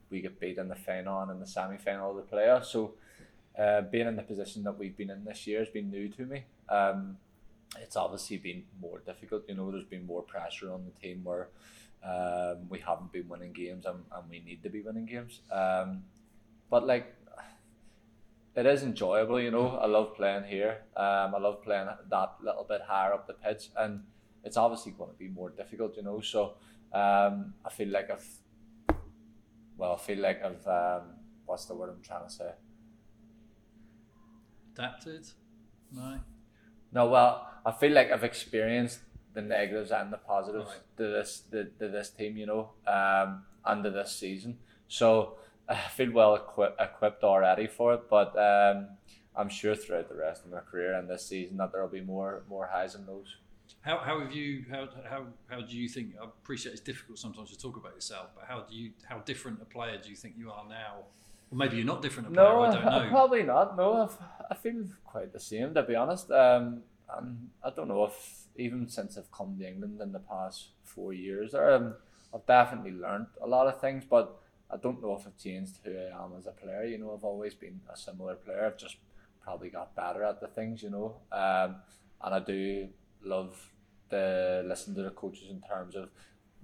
we 0.09 0.21
get 0.21 0.39
beat 0.39 0.57
in 0.57 0.67
the 0.67 0.75
final 0.75 1.21
and 1.21 1.31
in 1.31 1.39
the 1.39 1.47
semi 1.47 1.77
final 1.77 2.11
of 2.11 2.17
the 2.17 2.35
playoffs. 2.35 2.65
So 2.65 2.93
uh, 3.57 3.81
being 3.81 4.07
in 4.07 4.15
the 4.15 4.23
position 4.23 4.63
that 4.63 4.77
we've 4.77 4.95
been 4.95 5.09
in 5.09 5.23
this 5.23 5.45
year 5.47 5.59
has 5.59 5.69
been 5.69 5.89
new 5.89 6.09
to 6.09 6.25
me. 6.25 6.43
Um, 6.67 7.17
it's 7.79 7.95
obviously 7.95 8.37
been 8.37 8.63
more 8.81 8.99
difficult. 8.99 9.43
You 9.47 9.55
know, 9.55 9.71
there's 9.71 9.85
been 9.85 10.05
more 10.05 10.21
pressure 10.21 10.71
on 10.71 10.85
the 10.85 10.99
team 10.99 11.23
where 11.23 11.49
um, 12.03 12.57
we 12.69 12.79
haven't 12.79 13.11
been 13.11 13.27
winning 13.27 13.53
games 13.53 13.85
and, 13.85 14.03
and 14.11 14.29
we 14.29 14.39
need 14.39 14.63
to 14.63 14.69
be 14.69 14.81
winning 14.81 15.05
games. 15.05 15.41
Um, 15.51 16.03
but 16.69 16.87
like, 16.87 17.15
it 18.55 18.65
is 18.65 18.83
enjoyable. 18.83 19.39
You 19.39 19.51
know, 19.51 19.67
I 19.77 19.85
love 19.85 20.15
playing 20.15 20.45
here. 20.45 20.81
Um, 20.97 21.35
I 21.35 21.39
love 21.39 21.61
playing 21.63 21.87
that 22.09 22.35
little 22.41 22.65
bit 22.67 22.81
higher 22.87 23.13
up 23.13 23.27
the 23.27 23.33
pitch, 23.33 23.69
and 23.77 24.03
it's 24.43 24.57
obviously 24.57 24.91
going 24.93 25.11
to 25.11 25.17
be 25.17 25.27
more 25.27 25.49
difficult. 25.49 25.95
You 25.97 26.03
know, 26.03 26.21
so 26.21 26.55
um, 26.93 27.53
I 27.65 27.69
feel 27.71 27.89
like 27.89 28.09
I've 28.09 28.27
well, 29.77 29.93
I 29.93 29.97
feel 29.97 30.19
like 30.19 30.43
I've 30.43 30.67
um, 30.67 31.07
what's 31.45 31.65
the 31.65 31.75
word 31.75 31.89
I'm 31.89 32.01
trying 32.01 32.25
to 32.27 32.31
say? 32.33 32.51
Adapted? 34.73 35.27
No. 35.91 36.19
No, 36.91 37.07
well, 37.07 37.47
I 37.65 37.71
feel 37.71 37.91
like 37.91 38.11
I've 38.11 38.23
experienced 38.23 38.99
the 39.33 39.41
negatives 39.41 39.91
and 39.91 40.11
the 40.11 40.17
positives 40.17 40.69
Right. 40.69 40.97
to 40.97 41.03
this 41.03 41.43
to, 41.51 41.65
to 41.65 41.87
this 41.87 42.09
team, 42.09 42.37
you 42.37 42.45
know, 42.45 42.71
um, 42.87 43.43
to 43.83 43.91
this 43.91 44.15
season. 44.15 44.57
So 44.87 45.37
I 45.85 45.87
feel 45.89 46.11
well 46.11 46.35
equi- 46.35 46.75
equipped 46.79 47.23
already 47.23 47.67
for 47.67 47.93
it, 47.93 48.09
but 48.09 48.35
um, 48.37 48.87
I'm 49.35 49.49
sure 49.49 49.75
throughout 49.75 50.09
the 50.09 50.15
rest 50.15 50.45
of 50.45 50.51
my 50.51 50.59
career 50.59 50.93
and 50.93 51.09
this 51.09 51.27
season 51.27 51.57
that 51.57 51.71
there 51.71 51.81
will 51.81 51.89
be 51.89 52.01
more 52.01 52.43
more 52.49 52.69
highs 52.71 52.95
and 52.95 53.07
lows. 53.07 53.37
How, 53.81 53.99
how 53.99 54.19
have 54.19 54.33
you 54.33 54.65
how, 54.69 54.89
how 55.09 55.27
how 55.47 55.61
do 55.61 55.77
you 55.77 55.87
think 55.87 56.15
I 56.19 56.25
appreciate 56.25 56.73
it's 56.73 56.81
difficult 56.81 57.19
sometimes 57.19 57.51
to 57.51 57.57
talk 57.57 57.77
about 57.77 57.93
yourself 57.93 58.31
but 58.35 58.45
how 58.45 58.61
do 58.61 58.75
you 58.75 58.91
how 59.07 59.19
different 59.19 59.61
a 59.61 59.65
player 59.65 59.97
do 60.03 60.09
you 60.09 60.15
think 60.15 60.33
you 60.37 60.51
are 60.51 60.67
now 60.67 61.03
or 61.51 61.57
maybe 61.57 61.77
you're 61.77 61.85
not 61.85 62.01
different 62.01 62.29
a 62.29 62.31
player 62.31 62.49
No, 62.49 62.63
I 62.63 62.73
don't 62.73 62.85
know 62.85 63.07
probably 63.17 63.43
not. 63.43 63.77
No, 63.77 64.03
I've, 64.03 64.17
I 64.51 64.55
feel 64.55 64.85
quite 65.05 65.31
the 65.31 65.39
same 65.39 65.73
to 65.75 65.83
be 65.83 65.95
honest. 65.95 66.31
Um, 66.31 66.81
and 67.15 67.49
I 67.63 67.69
don't 67.69 67.87
know 67.87 68.05
if 68.05 68.47
even 68.57 68.89
since 68.89 69.17
I've 69.17 69.31
come 69.31 69.55
to 69.59 69.67
England 69.67 70.01
in 70.01 70.11
the 70.11 70.19
past 70.19 70.69
four 70.83 71.13
years, 71.13 71.53
um, 71.53 71.95
I've 72.33 72.45
definitely 72.45 72.91
learned 72.91 73.27
a 73.41 73.47
lot 73.47 73.67
of 73.67 73.79
things, 73.79 74.03
but 74.09 74.37
I 74.71 74.77
don't 74.77 75.01
know 75.01 75.15
if 75.15 75.25
I've 75.25 75.37
changed 75.37 75.79
who 75.83 75.91
I 75.91 76.23
am 76.23 76.33
as 76.37 76.45
a 76.45 76.51
player. 76.51 76.83
You 76.83 76.99
know, 76.99 77.13
I've 77.13 77.23
always 77.23 77.53
been 77.53 77.79
a 77.91 77.97
similar 77.97 78.35
player. 78.35 78.65
I've 78.65 78.77
just 78.77 78.97
probably 79.41 79.69
got 79.69 79.95
better 79.95 80.23
at 80.23 80.39
the 80.39 80.47
things. 80.47 80.83
You 80.83 80.91
know, 80.91 81.15
um, 81.31 81.77
and 82.21 82.35
I 82.35 82.39
do 82.39 82.89
love 83.23 83.71
the 84.09 84.63
listen 84.65 84.95
to 84.95 85.03
the 85.03 85.11
coaches 85.11 85.49
in 85.49 85.61
terms 85.61 85.95
of 85.95 86.09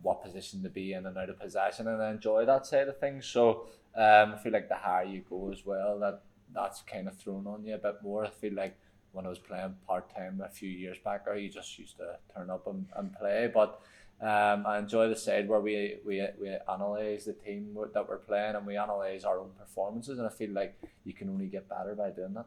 what 0.02 0.24
position 0.24 0.62
to 0.64 0.70
be 0.70 0.94
in 0.94 1.06
and 1.06 1.18
out 1.18 1.30
of 1.30 1.40
possession, 1.40 1.88
and 1.88 2.02
I 2.02 2.12
enjoy 2.12 2.46
that 2.46 2.66
side 2.66 2.88
of 2.88 3.00
things. 3.00 3.26
So 3.26 3.68
um, 3.96 4.34
I 4.34 4.40
feel 4.42 4.52
like 4.52 4.70
the 4.70 4.76
higher 4.76 5.06
you 5.06 5.24
go 5.28 5.52
as 5.52 5.66
well, 5.66 6.00
that 6.00 6.22
that's 6.54 6.82
kind 6.82 7.08
of 7.08 7.18
thrown 7.18 7.48
on 7.48 7.66
you 7.66 7.76
a 7.76 7.80
bit 7.80 7.96
more. 8.04 8.26
I 8.26 8.30
feel 8.30 8.54
like 8.54 8.78
when 9.14 9.26
I 9.26 9.30
was 9.30 9.40
playing 9.40 9.76
part 9.88 10.14
time 10.14 10.42
a 10.46 10.50
few 10.50 10.70
years 10.70 10.98
back, 11.04 11.26
you 11.36 11.50
just 11.50 11.80
used 11.80 11.98
to 11.98 12.18
turn 12.36 12.50
up 12.50 12.68
and, 12.68 12.86
and 12.96 13.14
play. 13.14 13.50
But 13.52 13.80
um, 14.22 14.66
I 14.66 14.78
enjoy 14.80 15.10
the 15.10 15.16
side 15.16 15.48
where 15.48 15.60
we 15.60 15.98
we 16.06 16.26
we 16.42 16.50
analyze 16.72 17.26
the 17.26 17.34
team 17.34 17.76
that 17.94 18.08
we're 18.10 18.18
playing 18.18 18.56
and 18.56 18.66
we 18.66 18.78
analyze 18.78 19.24
our 19.26 19.40
own 19.40 19.52
performances, 19.60 20.18
and 20.20 20.26
I 20.28 20.32
feel 20.32 20.52
like 20.52 20.80
you 21.04 21.14
can 21.14 21.30
only 21.30 21.48
get 21.48 21.68
better 21.68 21.96
by 21.96 22.10
doing 22.12 22.34
that. 22.34 22.46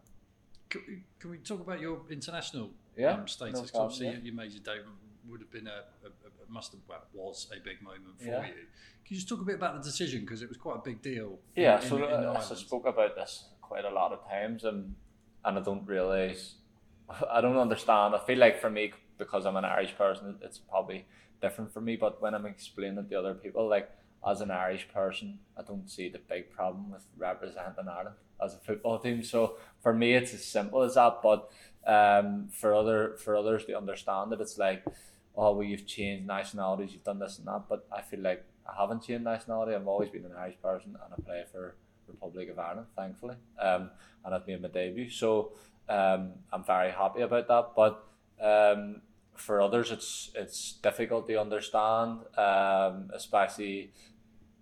can, 0.70 0.82
we- 0.88 1.02
can 1.20 1.30
we 1.30 1.38
talk 1.38 1.60
about 1.60 1.80
your 1.80 2.00
international 2.10 2.70
Yeah, 2.96 3.12
um, 3.12 3.28
status 3.28 3.54
no 3.54 3.60
problem, 3.62 3.82
obviously 3.84 4.06
yeah. 4.06 4.12
your, 4.14 4.22
your 4.22 4.34
major 4.34 4.58
debut 4.58 4.92
would 5.28 5.40
have 5.40 5.50
been 5.52 5.66
a, 5.66 5.80
a, 6.04 6.08
a 6.08 6.50
must 6.50 6.72
have 6.72 6.80
well, 6.88 7.02
was 7.14 7.46
a 7.54 7.60
big 7.60 7.82
moment 7.82 8.18
for 8.18 8.24
Yeah. 8.24 8.46
you 8.46 8.52
can 9.04 9.10
you 9.14 9.16
just 9.16 9.28
talk 9.28 9.40
a 9.40 9.44
bit 9.44 9.54
about 9.56 9.74
the 9.76 9.82
decision 9.82 10.20
because 10.22 10.40
it 10.42 10.48
was 10.48 10.56
quite 10.58 10.76
a 10.76 10.82
big 10.90 11.00
deal 11.02 11.38
in- 11.54 11.62
Yeah, 11.64 11.80
in, 11.82 11.88
so 11.88 11.96
in, 11.96 12.02
uh, 12.04 12.32
the 12.32 12.38
I 12.38 12.40
spoke 12.68 12.86
about 12.86 13.14
this 13.14 13.32
quite 13.60 13.84
a 13.84 13.90
lot 13.90 14.12
of 14.12 14.20
times, 14.28 14.64
and 14.64 14.94
and 15.44 15.58
I 15.58 15.62
don't 15.62 15.86
realize, 15.86 16.54
I 17.36 17.40
don't 17.40 17.56
understand. 17.58 18.14
I 18.14 18.18
feel 18.26 18.38
like 18.38 18.56
for 18.60 18.70
me, 18.70 18.92
because 19.18 19.46
I'm 19.46 19.56
an 19.56 19.64
Irish 19.64 19.94
person, 19.96 20.36
it's 20.42 20.58
probably 20.58 21.06
different 21.40 21.72
for 21.72 21.80
me. 21.80 21.96
But 21.96 22.20
when 22.20 22.34
I'm 22.34 22.46
explaining 22.46 22.98
it 22.98 23.10
to 23.10 23.18
other 23.18 23.34
people, 23.34 23.68
like 23.68 23.90
as 24.26 24.40
an 24.40 24.50
Irish 24.50 24.88
person, 24.92 25.38
I 25.56 25.62
don't 25.62 25.88
see 25.90 26.08
the 26.08 26.18
big 26.18 26.50
problem 26.50 26.90
with 26.90 27.04
representing 27.16 27.88
Ireland 27.88 28.16
as 28.42 28.54
a 28.54 28.58
football 28.58 28.98
team. 29.04 29.22
So 29.22 29.56
for 29.80 29.92
me, 29.92 30.14
it's 30.14 30.34
as 30.34 30.44
simple 30.44 30.82
as 30.82 30.94
that. 30.94 31.20
But 31.22 31.50
um, 31.86 32.48
for 32.52 32.74
other 32.74 33.16
for 33.18 33.36
others 33.36 33.64
to 33.66 33.76
understand 33.76 34.32
it, 34.32 34.40
it's 34.40 34.58
like, 34.58 34.84
oh, 35.36 35.52
well, 35.52 35.62
you've 35.62 35.86
changed 35.86 36.26
nationalities, 36.26 36.92
you've 36.92 37.04
done 37.04 37.18
this 37.18 37.38
and 37.38 37.46
that. 37.46 37.64
But 37.68 37.86
I 37.92 38.02
feel 38.02 38.20
like 38.20 38.44
I 38.68 38.80
haven't 38.80 39.04
changed 39.04 39.24
nationality. 39.24 39.74
I've 39.74 39.88
always 39.88 40.10
been 40.10 40.24
an 40.24 40.32
Irish 40.38 40.60
person, 40.62 40.96
and 41.02 41.14
I 41.16 41.20
play 41.22 41.44
for 41.50 41.76
Republic 42.06 42.50
of 42.50 42.58
Ireland, 42.58 42.86
thankfully. 42.96 43.36
Um, 43.60 43.90
and 44.24 44.34
I've 44.34 44.46
made 44.46 44.60
my 44.60 44.68
debut, 44.68 45.08
so 45.10 45.52
um, 45.88 46.32
I'm 46.52 46.64
very 46.64 46.90
happy 46.90 47.22
about 47.22 47.48
that. 47.48 47.70
But 47.74 48.04
um, 48.42 49.02
for 49.38 49.60
others, 49.62 49.90
it's 49.90 50.30
it's 50.34 50.74
difficult 50.82 51.26
to 51.28 51.40
understand, 51.40 52.20
um, 52.36 53.10
especially 53.14 53.92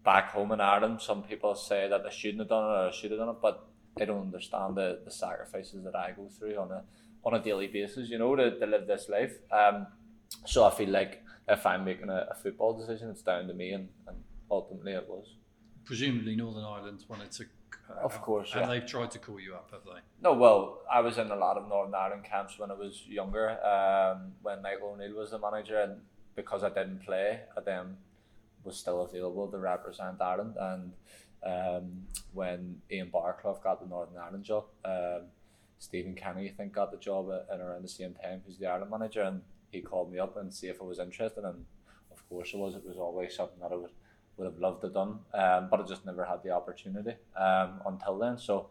back 0.04 0.30
home 0.30 0.52
in 0.52 0.60
Ireland. 0.60 1.00
Some 1.00 1.22
people 1.22 1.54
say 1.54 1.88
that 1.88 2.06
I 2.06 2.10
shouldn't 2.10 2.40
have 2.40 2.48
done 2.48 2.64
it 2.64 2.74
or 2.74 2.88
I 2.88 2.90
should 2.92 3.10
have 3.10 3.20
done 3.20 3.30
it, 3.30 3.40
but 3.42 3.66
they 3.96 4.04
don't 4.04 4.20
understand 4.20 4.76
the, 4.76 5.00
the 5.04 5.10
sacrifices 5.10 5.82
that 5.84 5.96
I 5.96 6.12
go 6.12 6.28
through 6.28 6.56
on 6.56 6.70
a 6.70 6.84
on 7.24 7.34
a 7.34 7.42
daily 7.42 7.66
basis. 7.66 8.08
You 8.08 8.18
know, 8.18 8.36
to, 8.36 8.58
to 8.58 8.66
live 8.66 8.86
this 8.86 9.08
life. 9.08 9.34
Um, 9.50 9.86
so 10.44 10.64
I 10.64 10.70
feel 10.70 10.90
like 10.90 11.22
if 11.48 11.64
I'm 11.66 11.84
making 11.84 12.10
a, 12.10 12.28
a 12.30 12.34
football 12.34 12.78
decision, 12.78 13.10
it's 13.10 13.22
down 13.22 13.48
to 13.48 13.54
me, 13.54 13.70
and, 13.72 13.88
and 14.08 14.16
ultimately 14.50 14.92
it 14.92 15.08
was. 15.08 15.26
presumably 15.84 16.36
Northern 16.36 16.64
Ireland 16.64 17.04
wanted 17.08 17.30
to 17.32 17.44
uh, 17.44 17.46
Of 18.02 18.20
course, 18.20 18.52
and 18.52 18.62
yeah. 18.62 18.66
they've 18.68 18.86
tried 18.86 19.10
to 19.12 19.18
call 19.18 19.38
you 19.38 19.54
up 19.54 19.70
have 19.70 19.84
they 19.84 20.00
No, 20.20 20.32
well, 20.32 20.82
I 20.92 21.00
was 21.00 21.18
in 21.18 21.30
a 21.30 21.36
lot 21.36 21.56
of 21.56 21.68
Northern 21.68 21.94
Ireland 21.94 22.24
camps 22.24 22.58
when 22.58 22.70
I 22.70 22.74
was 22.74 23.04
younger, 23.06 23.50
um, 23.64 24.32
when 24.42 24.60
Michael 24.62 24.94
O'Neill 24.94 25.16
was 25.16 25.30
the 25.30 25.38
manager, 25.38 25.80
and 25.80 26.00
because 26.34 26.62
I 26.64 26.68
didn't 26.68 27.04
play, 27.04 27.40
I 27.56 27.60
then 27.60 27.96
was 28.64 28.76
still 28.76 29.02
available 29.02 29.48
to 29.48 29.58
represent 29.58 30.20
Ireland. 30.20 30.56
And 30.58 30.92
um, 31.44 32.02
when 32.34 32.82
Ian 32.90 33.10
Baraclough 33.10 33.62
got 33.62 33.80
the 33.80 33.88
Northern 33.88 34.18
Ireland 34.18 34.44
job, 34.44 34.64
um, 34.84 35.22
Stephen 35.78 36.14
Kenny, 36.14 36.48
I 36.48 36.52
think, 36.52 36.72
got 36.72 36.90
the 36.90 36.98
job 36.98 37.30
at, 37.30 37.54
at 37.54 37.60
around 37.60 37.82
the 37.82 37.88
same 37.88 38.14
time. 38.14 38.42
He's 38.46 38.58
the 38.58 38.66
Ireland 38.66 38.90
manager, 38.90 39.22
and 39.22 39.42
he 39.70 39.80
called 39.80 40.12
me 40.12 40.18
up 40.18 40.36
and 40.36 40.52
see 40.52 40.68
if 40.68 40.80
I 40.80 40.84
was 40.84 40.98
interested. 40.98 41.44
And 41.44 41.64
of 42.10 42.28
course, 42.28 42.52
I 42.54 42.58
was. 42.58 42.74
It 42.74 42.84
was 42.84 42.96
always 42.96 43.34
something 43.34 43.60
that 43.60 43.72
I 43.72 43.76
would 43.76 43.90
would 44.36 44.44
have 44.44 44.58
loved 44.58 44.82
to 44.82 44.88
done, 44.90 45.18
um, 45.34 45.68
but 45.70 45.80
I 45.80 45.82
just 45.84 46.04
never 46.04 46.24
had 46.24 46.42
the 46.42 46.50
opportunity 46.50 47.14
um, 47.36 47.80
until 47.86 48.18
then. 48.18 48.38
So 48.38 48.68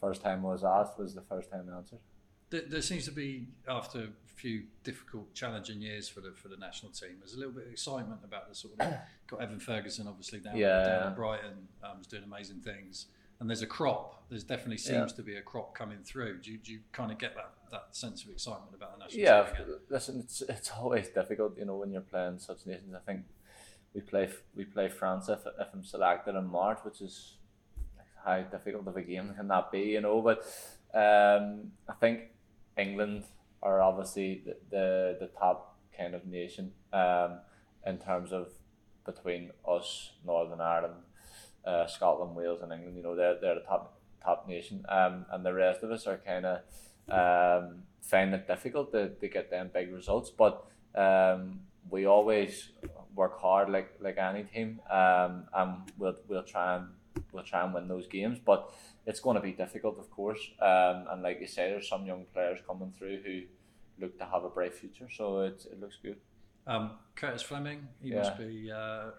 first 0.00 0.22
time 0.22 0.44
I 0.46 0.50
was 0.50 0.64
asked 0.64 0.98
was 0.98 1.14
the 1.14 1.22
first 1.22 1.50
time 1.50 1.68
I 1.72 1.76
answered. 1.76 1.98
There, 2.50 2.62
there 2.68 2.82
seems 2.82 3.04
to 3.06 3.12
be 3.12 3.46
after 3.68 4.00
a 4.00 4.08
few 4.34 4.64
difficult, 4.84 5.32
challenging 5.34 5.80
years 5.80 6.08
for 6.08 6.20
the 6.20 6.32
for 6.32 6.48
the 6.48 6.56
national 6.56 6.92
team. 6.92 7.16
There's 7.20 7.34
a 7.34 7.38
little 7.38 7.52
bit 7.52 7.66
of 7.66 7.72
excitement 7.72 8.20
about 8.24 8.48
the 8.48 8.54
sort 8.54 8.74
of 8.80 8.92
got 9.28 9.40
Evan 9.40 9.60
Ferguson 9.60 10.06
obviously 10.08 10.40
down, 10.40 10.56
Yeah. 10.56 10.82
down 10.84 11.02
at 11.08 11.16
Brighton, 11.16 11.68
um, 11.84 11.98
was 11.98 12.06
doing 12.06 12.24
amazing 12.24 12.60
things. 12.60 13.06
And 13.38 13.48
there's 13.48 13.62
a 13.62 13.66
crop. 13.66 14.22
There's 14.28 14.44
definitely 14.44 14.76
seems 14.76 15.12
Yeah. 15.12 15.16
to 15.16 15.22
be 15.22 15.36
a 15.36 15.40
crop 15.42 15.74
coming 15.74 15.98
through. 16.04 16.40
Do 16.42 16.50
you, 16.52 16.58
do 16.58 16.72
you 16.72 16.80
kind 16.92 17.10
of 17.10 17.16
get 17.16 17.34
that, 17.36 17.52
that 17.70 17.86
sense 17.92 18.22
of 18.22 18.28
excitement 18.30 18.74
about 18.74 18.98
the 18.98 19.02
national 19.04 19.22
Yeah, 19.22 19.44
team 19.44 19.66
Yeah, 19.66 19.74
listen, 19.88 20.18
it's 20.20 20.42
it's 20.42 20.70
always 20.72 21.08
difficult, 21.08 21.56
you 21.56 21.64
know, 21.64 21.76
when 21.76 21.90
you're 21.90 22.02
playing 22.02 22.38
such 22.38 22.66
nations. 22.66 22.94
I 22.94 22.98
think 22.98 23.22
we 23.94 24.00
play 24.00 24.28
we 24.56 24.64
play 24.64 24.88
France 24.88 25.28
if, 25.28 25.40
if 25.58 25.68
I'm 25.72 25.84
selected 25.84 26.36
in 26.36 26.46
March, 26.46 26.78
which 26.82 27.00
is 27.00 27.34
how 28.24 28.40
difficult 28.42 28.86
of 28.86 28.96
a 28.96 29.02
game 29.02 29.32
can 29.36 29.48
that 29.48 29.72
be, 29.72 29.80
you 29.80 30.00
know? 30.00 30.20
But 30.20 30.38
um, 30.94 31.72
I 31.88 31.94
think 31.98 32.30
England 32.76 33.24
are 33.62 33.80
obviously 33.80 34.42
the, 34.44 34.56
the 34.70 35.16
the 35.20 35.26
top 35.38 35.76
kind 35.96 36.14
of 36.14 36.26
nation 36.26 36.72
um, 36.92 37.38
in 37.86 37.98
terms 37.98 38.32
of 38.32 38.48
between 39.04 39.50
us, 39.68 40.12
Northern 40.24 40.60
Ireland, 40.60 40.94
uh, 41.64 41.86
Scotland, 41.86 42.36
Wales, 42.36 42.60
and 42.62 42.72
England. 42.72 42.96
You 42.96 43.02
know, 43.02 43.16
they're 43.16 43.38
they're 43.40 43.56
the 43.56 43.60
top 43.60 43.98
top 44.22 44.48
nation, 44.48 44.84
um, 44.88 45.26
and 45.30 45.44
the 45.44 45.52
rest 45.52 45.82
of 45.82 45.90
us 45.90 46.06
are 46.06 46.18
kind 46.18 46.46
of 46.46 46.60
um, 47.08 47.82
find 48.02 48.34
it 48.34 48.46
difficult 48.46 48.92
to, 48.92 49.08
to 49.08 49.28
get 49.28 49.50
them 49.50 49.70
big 49.72 49.92
results. 49.92 50.30
But 50.30 50.64
um, 50.94 51.60
we 51.88 52.06
always 52.06 52.70
work 53.14 53.38
hard 53.40 53.68
like 53.70 53.94
like 54.00 54.18
any 54.18 54.44
team, 54.44 54.80
um, 54.90 55.44
and 55.54 55.76
we'll 55.98 56.16
we'll 56.28 56.42
try 56.42 56.76
and 56.76 56.86
we'll 57.32 57.44
try 57.44 57.64
and 57.64 57.74
win 57.74 57.88
those 57.88 58.06
games. 58.06 58.38
But 58.44 58.70
it's 59.06 59.20
going 59.20 59.36
to 59.36 59.42
be 59.42 59.52
difficult, 59.52 59.98
of 59.98 60.10
course. 60.10 60.40
Um, 60.60 61.06
and 61.10 61.22
like 61.22 61.40
you 61.40 61.46
say, 61.46 61.70
there's 61.70 61.88
some 61.88 62.06
young 62.06 62.24
players 62.32 62.60
coming 62.66 62.92
through 62.96 63.22
who 63.22 63.42
look 63.98 64.18
to 64.18 64.24
have 64.24 64.44
a 64.44 64.48
bright 64.48 64.74
future. 64.74 65.08
So 65.14 65.40
it 65.40 65.66
it 65.70 65.80
looks 65.80 65.96
good. 66.02 66.16
Um, 66.66 66.92
Curtis 67.16 67.42
Fleming, 67.42 67.88
he 68.02 68.10
Yeah. 68.10 68.18
must 68.18 68.38
be 68.38 68.70
uh, 68.70 69.10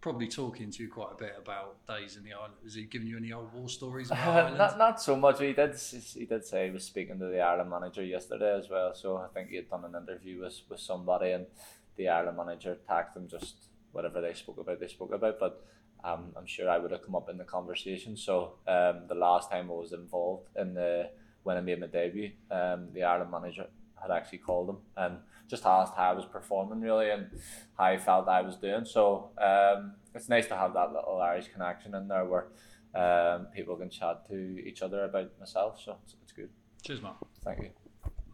probably 0.00 0.28
talking 0.28 0.70
to 0.70 0.82
you 0.82 0.88
quite 0.88 1.12
a 1.12 1.16
bit 1.16 1.34
about 1.36 1.84
days 1.86 2.16
in 2.16 2.22
the 2.22 2.32
island. 2.32 2.54
Is 2.64 2.74
he 2.74 2.84
giving 2.84 3.08
you 3.08 3.16
any 3.16 3.32
old 3.32 3.52
war 3.52 3.68
stories 3.68 4.10
about 4.10 4.28
Ireland? 4.36 4.58
not 4.58 4.78
not 4.78 5.02
so 5.02 5.16
much. 5.16 5.40
He 5.40 5.52
did 5.52 5.74
he 6.14 6.24
did 6.26 6.44
say 6.44 6.66
he 6.66 6.70
was 6.70 6.84
speaking 6.84 7.18
to 7.18 7.26
the 7.26 7.40
Ireland 7.40 7.70
manager 7.70 8.04
yesterday 8.04 8.56
as 8.56 8.68
well. 8.70 8.94
So 8.94 9.16
I 9.18 9.26
think 9.34 9.50
he 9.50 9.56
had 9.56 9.68
done 9.68 9.84
an 9.84 9.94
interview 10.00 10.40
with 10.42 10.60
with 10.70 10.80
somebody, 10.80 11.32
and 11.32 11.46
the 11.96 12.08
Ireland 12.08 12.36
manager 12.36 12.76
tagged 12.86 13.14
them 13.14 13.28
just 13.28 13.68
whatever 13.92 14.20
they 14.20 14.34
spoke 14.34 14.58
about. 14.58 14.80
They 14.80 14.88
spoke 14.88 15.12
about, 15.12 15.38
but. 15.38 15.64
Um, 16.04 16.34
I'm 16.36 16.46
sure 16.46 16.70
I 16.70 16.78
would 16.78 16.92
have 16.92 17.02
come 17.02 17.16
up 17.16 17.28
in 17.30 17.38
the 17.38 17.44
conversation. 17.44 18.16
So 18.16 18.58
um, 18.68 19.06
the 19.08 19.14
last 19.16 19.50
time 19.50 19.70
I 19.70 19.74
was 19.74 19.92
involved 19.92 20.46
in 20.54 20.74
the 20.74 21.10
when 21.42 21.56
I 21.56 21.60
made 21.60 21.80
my 21.80 21.86
debut, 21.86 22.30
um, 22.50 22.88
the 22.92 23.02
Ireland 23.02 23.30
manager 23.30 23.66
had 24.00 24.10
actually 24.10 24.38
called 24.38 24.68
him 24.68 24.76
and 24.96 25.18
just 25.48 25.64
asked 25.64 25.94
how 25.96 26.10
I 26.10 26.14
was 26.14 26.26
performing 26.26 26.80
really 26.80 27.10
and 27.10 27.28
how 27.78 27.84
I 27.84 27.98
felt 27.98 28.28
I 28.28 28.42
was 28.42 28.56
doing. 28.56 28.84
So 28.84 29.30
um, 29.38 29.94
it's 30.14 30.28
nice 30.28 30.46
to 30.48 30.56
have 30.56 30.74
that 30.74 30.92
little 30.92 31.20
Irish 31.20 31.48
connection 31.48 31.94
in 31.94 32.08
there 32.08 32.24
where 32.24 32.48
um, 32.94 33.46
people 33.54 33.76
can 33.76 33.90
chat 33.90 34.28
to 34.28 34.34
each 34.66 34.82
other 34.82 35.04
about 35.04 35.38
myself. 35.38 35.80
So 35.84 35.96
it's, 36.04 36.16
it's 36.22 36.32
good. 36.32 36.50
Cheers, 36.82 37.02
Mark. 37.02 37.16
Thank 37.44 37.62
you. 37.62 37.85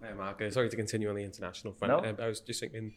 Hi, 0.03 0.13
Mark. 0.15 0.43
Sorry 0.51 0.69
to 0.69 0.77
continue 0.77 1.09
on 1.09 1.15
the 1.15 1.23
international 1.23 1.73
front. 1.75 2.03
No. 2.03 2.11
Um, 2.11 2.17
I 2.21 2.27
was 2.27 2.41
just 2.41 2.59
thinking, 2.61 2.93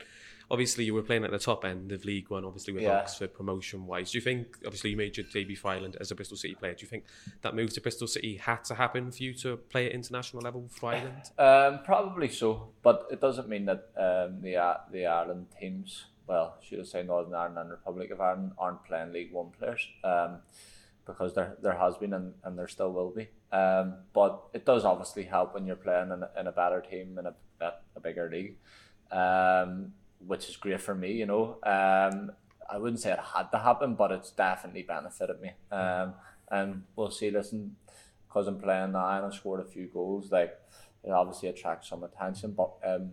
obviously, 0.50 0.86
you 0.86 0.94
were 0.94 1.04
playing 1.04 1.24
at 1.24 1.32
the 1.32 1.38
top 1.38 1.64
end 1.64 1.92
of 1.92 2.04
League 2.04 2.30
One, 2.32 2.44
obviously, 2.44 2.74
with 2.74 2.84
Yeah. 2.84 2.98
Oxford 2.98 3.34
promotion 3.34 3.86
wise. 3.86 4.12
Do 4.12 4.18
you 4.18 4.24
think, 4.24 4.58
obviously, 4.66 4.90
you 4.90 4.98
made 4.98 5.16
your 5.16 5.26
debut 5.32 5.56
for 5.56 5.70
Ireland 5.70 5.98
as 6.00 6.10
a 6.10 6.16
Bristol 6.16 6.38
City 6.38 6.56
player. 6.56 6.74
Do 6.74 6.82
you 6.82 6.88
think 6.88 7.04
that 7.44 7.56
move 7.56 7.74
to 7.74 7.82
Bristol 7.82 8.08
City 8.08 8.38
had 8.38 8.64
to 8.66 8.76
happen 8.76 9.12
for 9.12 9.22
you 9.22 9.34
to 9.36 9.58
play 9.58 9.86
at 9.86 9.92
international 9.92 10.42
level 10.42 10.68
for 10.72 10.92
Ireland? 10.94 11.32
Um, 11.38 11.80
probably 11.84 12.30
so, 12.30 12.70
but 12.82 13.08
it 13.12 13.22
doesn't 13.22 13.48
mean 13.48 13.66
that 13.66 13.90
um, 13.98 14.42
the 14.42 14.56
uh, 14.56 14.78
the 14.92 15.06
Ireland 15.06 15.48
teams, 15.60 16.06
well, 16.28 16.56
should 16.62 16.80
I 16.80 16.84
say 16.84 17.04
Northern 17.04 17.34
Ireland 17.36 17.58
and 17.60 17.70
Republic 17.72 18.10
of 18.12 18.20
Ireland, 18.22 18.54
aren't 18.58 18.84
playing 18.86 19.14
League 19.14 19.32
One 19.32 19.52
players, 19.58 19.88
um, 20.04 20.40
because 21.06 21.34
there 21.34 21.56
there 21.62 21.78
has 21.78 21.98
been 21.98 22.14
and, 22.14 22.34
and 22.44 22.58
there 22.58 22.68
still 22.68 22.92
will 22.92 23.12
be. 23.12 23.28
Um, 23.52 23.96
but 24.14 24.42
it 24.54 24.66
does 24.66 24.86
obviously 24.86 25.24
help 25.24 25.54
when 25.54 25.66
you're 25.66 25.76
playing 25.76 26.12
in 26.12 26.24
a, 26.24 26.30
in 26.40 26.48
a 26.48 26.52
better 26.52 26.82
team 26.82 27.18
in 27.18 27.28
a, 27.28 27.36
a, 27.62 27.74
a 27.96 28.00
bigger 28.00 28.30
league, 28.30 28.56
um, 29.12 29.94
which 30.26 30.50
is 30.50 30.58
great 30.58 30.82
for 30.82 30.96
me. 30.96 31.12
You 31.12 31.26
know, 31.26 31.58
um, 31.64 32.32
I 32.70 32.78
wouldn't 32.78 33.00
say 33.00 33.12
it 33.12 33.20
had 33.20 33.52
to 33.52 33.60
happen, 33.60 33.96
but 33.96 34.12
it's 34.12 34.32
definitely 34.32 34.84
benefited 34.84 35.40
me. 35.40 35.52
Um, 35.72 36.16
and 36.50 36.84
we'll 36.96 37.12
see. 37.12 37.32
Listen, 37.32 37.76
because 38.28 38.48
I'm 38.48 38.60
playing 38.60 38.92
now 38.94 39.18
and 39.18 39.26
I 39.26 39.36
scored 39.36 39.62
a 39.62 39.70
few 39.70 39.88
goals, 39.88 40.32
like 40.32 40.58
it 41.04 41.12
obviously 41.12 41.50
attracts 41.50 41.90
some 41.90 42.04
attention. 42.04 42.52
But 42.52 42.72
um, 42.86 43.12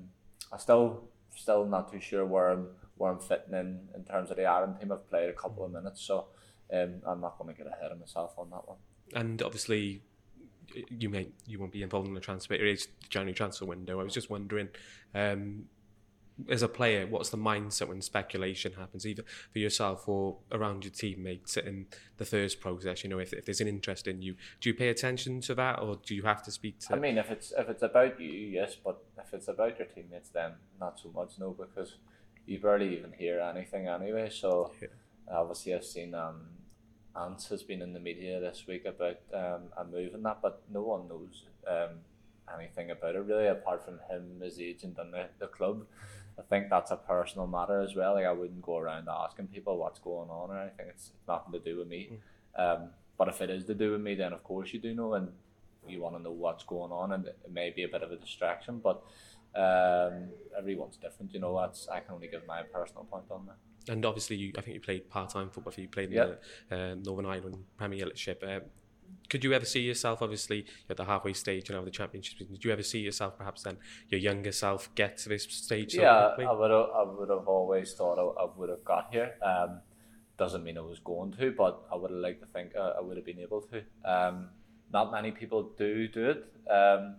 I 0.53 0.59
still 0.59 1.05
still 1.37 1.65
not 1.67 1.93
too 1.93 2.01
sure 2.01 2.27
where 2.27 2.51
I'm 2.51 2.67
where 2.97 3.13
I'm 3.13 3.21
fitting 3.21 3.55
in 3.55 3.81
in 3.95 4.05
terms 4.05 4.31
of 4.31 4.37
the 4.37 4.47
Ireland 4.47 4.81
team. 4.81 4.93
I've 4.93 5.09
played 5.09 5.29
a 5.29 5.35
couple 5.35 5.65
of 5.65 5.73
minutes, 5.73 6.01
so 6.01 6.27
um, 6.73 7.03
I'm 7.07 7.21
not 7.21 7.39
going 7.39 7.55
to 7.55 7.63
get 7.63 7.71
ahead 7.73 7.93
of 7.93 8.01
myself 8.01 8.35
on 8.39 8.51
that 8.51 8.67
one. 8.67 8.79
And 9.15 9.43
obviously, 9.43 10.03
you 10.89 11.09
may 11.11 11.29
you 11.47 11.59
won't 11.59 11.73
be 11.73 11.83
involved 11.83 12.09
in 12.09 12.15
the 12.15 12.21
transfer. 12.21 12.55
It 12.55 12.63
is 12.63 12.87
the 12.87 13.09
January 13.09 13.35
transfer 13.35 13.67
window. 13.67 14.01
I 14.01 14.05
was 14.05 14.15
just 14.15 14.31
wondering, 14.31 14.69
um, 15.15 15.67
as 16.49 16.63
a 16.63 16.69
player, 16.69 17.07
what's 17.07 17.29
the 17.29 17.37
mindset 17.37 17.89
when 17.89 18.01
speculation 18.01 18.73
happens, 18.73 19.07
either 19.07 19.23
for 19.53 19.59
yourself 19.59 20.09
or 20.09 20.39
around 20.51 20.85
your 20.85 20.93
teammates 20.93 21.57
in 21.57 21.87
the 22.17 22.25
first 22.25 22.61
process? 22.61 23.05
You 23.05 23.11
know, 23.11 23.19
if, 23.19 23.33
if 23.33 23.45
there's 23.45 23.61
an 23.61 23.69
interest 23.69 24.09
in 24.09 24.23
you, 24.23 24.37
do 24.61 24.71
you 24.71 24.75
pay 24.75 24.89
attention 24.89 25.41
to 25.43 25.55
that, 25.57 25.81
or 25.81 26.01
do 26.05 26.15
you 26.15 26.23
have 26.23 26.43
to 26.45 26.51
speak 26.51 26.79
to? 26.81 26.95
I 26.95 26.99
mean, 26.99 27.19
if 27.19 27.31
it's 27.31 27.53
if 27.57 27.69
it's 27.69 27.83
about 27.83 28.19
you, 28.21 28.31
yes, 28.31 28.77
but 28.83 29.03
if 29.19 29.35
it's 29.35 29.49
about 29.49 29.79
your 29.79 29.89
teammates, 29.89 30.31
then 30.31 30.53
not 30.81 30.99
so 30.99 31.11
much, 31.15 31.33
no, 31.39 31.51
because 31.51 31.97
you 32.47 32.59
barely 32.59 32.97
even 32.97 33.13
hear 33.13 33.41
anything 33.41 33.89
anyway. 33.89 34.31
So 34.31 34.73
Yeah. 34.81 34.89
obviously, 35.31 35.75
I've 35.75 35.85
seen 35.85 36.15
um, 36.15 36.47
Ants 37.15 37.49
has 37.49 37.63
been 37.63 37.83
in 37.83 37.93
the 37.93 38.01
media 38.01 38.41
this 38.41 38.65
week 38.67 38.85
about 38.85 39.19
um, 39.35 39.65
a 39.77 39.85
move 39.85 40.15
and 40.15 40.25
that, 40.25 40.41
but 40.43 40.63
no 40.73 40.83
one 40.83 41.09
knows 41.09 41.45
um, 41.69 41.99
anything 42.59 42.91
about 42.91 43.15
it 43.15 43.21
really, 43.21 43.47
apart 43.47 43.85
from 43.85 44.01
him, 44.11 44.41
his 44.43 44.59
agent, 44.59 44.97
and 44.99 45.13
the, 45.13 45.29
the 45.39 45.47
club. 45.47 45.85
I 46.39 46.43
think 46.43 46.71
that's 46.71 46.91
a 46.91 46.97
personal 46.97 47.47
matter 47.47 47.81
as 47.81 47.95
well. 47.95 48.15
Like 48.15 48.25
I 48.25 48.33
wouldn't 48.33 48.63
go 48.63 48.79
around 48.79 49.09
asking 49.09 49.49
people 49.49 49.77
what's 49.77 49.99
going 49.99 50.31
on 50.31 50.51
or 50.51 50.59
anything. 50.59 50.87
It's 50.89 51.11
nothing 51.29 51.53
to 51.53 51.59
do 51.59 51.79
with 51.79 51.89
me. 51.89 52.19
Um, 52.57 52.91
but 53.19 53.29
if 53.29 53.41
it 53.41 53.51
is 53.51 53.65
to 53.67 53.75
do 53.75 53.93
with 53.93 54.01
me, 54.01 54.15
then 54.15 54.33
of 54.33 54.43
course 54.43 54.73
you 54.73 54.81
do 54.81 54.95
know, 54.95 55.15
and 55.15 55.29
you 55.87 56.01
want 56.01 56.17
to 56.17 56.23
know 56.23 56.33
what's 56.33 56.65
going 56.65 56.93
on, 56.93 57.13
and 57.13 57.27
it 57.27 57.39
may 57.53 57.71
be 57.71 57.83
a 57.83 57.89
bit 57.89 58.03
of 58.03 58.11
a 58.11 58.17
distraction. 58.17 58.81
But 58.83 59.03
um, 59.55 60.31
everyone's 60.57 60.97
different, 60.97 61.35
you 61.35 61.41
know. 61.41 61.59
That's 61.61 61.89
I 61.89 62.01
can 62.01 62.15
only 62.15 62.29
give 62.29 62.47
my 62.47 62.63
personal 62.63 63.05
point 63.05 63.25
on 63.31 63.47
that. 63.47 63.57
And 63.89 64.05
obviously, 64.05 64.37
you, 64.37 64.53
I 64.57 64.61
think 64.61 64.75
you 64.75 64.81
played 64.81 65.09
part-time 65.11 65.51
football. 65.51 65.73
You 65.77 65.89
played 65.89 66.11
in 66.11 66.15
Yeah. 66.17 66.35
the 66.69 66.77
uh, 66.77 66.95
Northern 66.95 67.27
Ireland 67.27 67.65
Premiership. 67.77 68.43
Uh, 68.47 68.61
could 69.29 69.45
you 69.45 69.53
ever 69.53 69.65
see 69.65 69.81
yourself, 69.81 70.21
obviously, 70.21 70.67
at 70.91 70.97
the 70.97 71.05
halfway 71.05 71.33
stage 71.33 71.69
you 71.69 71.75
know, 71.75 71.85
the 71.85 71.91
championship? 71.91 72.39
Did 72.39 72.65
you 72.65 72.71
ever 72.71 72.83
see 72.83 73.01
yourself, 73.01 73.39
perhaps 73.39 73.63
then, 73.63 73.79
your 74.09 74.21
younger 74.21 74.53
self, 74.53 74.95
get 74.95 75.17
to 75.19 75.29
this 75.29 75.45
stage? 75.45 75.95
yeah? 75.95 76.35
I 76.39 76.53
would 76.53 76.71
have, 76.71 76.87
I 76.95 77.03
would 77.03 77.31
have 77.31 77.49
always 77.49 77.95
thought 77.95 78.19
I, 78.19 78.43
I 78.43 78.49
would 78.57 78.69
have 78.69 78.85
got 78.85 79.09
here. 79.11 79.35
Um, 79.43 79.81
doesn't 80.37 80.65
mean 80.65 80.77
I 80.77 80.81
was 80.81 80.99
going 80.99 81.33
to, 81.33 81.53
but 81.53 81.83
I 81.91 81.97
would 81.97 82.11
have 82.11 82.21
liked 82.21 82.41
to 82.41 82.47
think 82.47 82.73
uh, 82.77 82.95
I 82.99 83.01
would 83.01 83.17
have 83.17 83.27
been 83.27 83.39
able 83.39 83.63
to. 83.63 83.83
Um, 84.05 84.49
not 84.93 85.13
many 85.13 85.31
people 85.31 85.71
do 85.79 86.09
do 86.09 86.31
it, 86.31 86.71
um, 86.71 87.17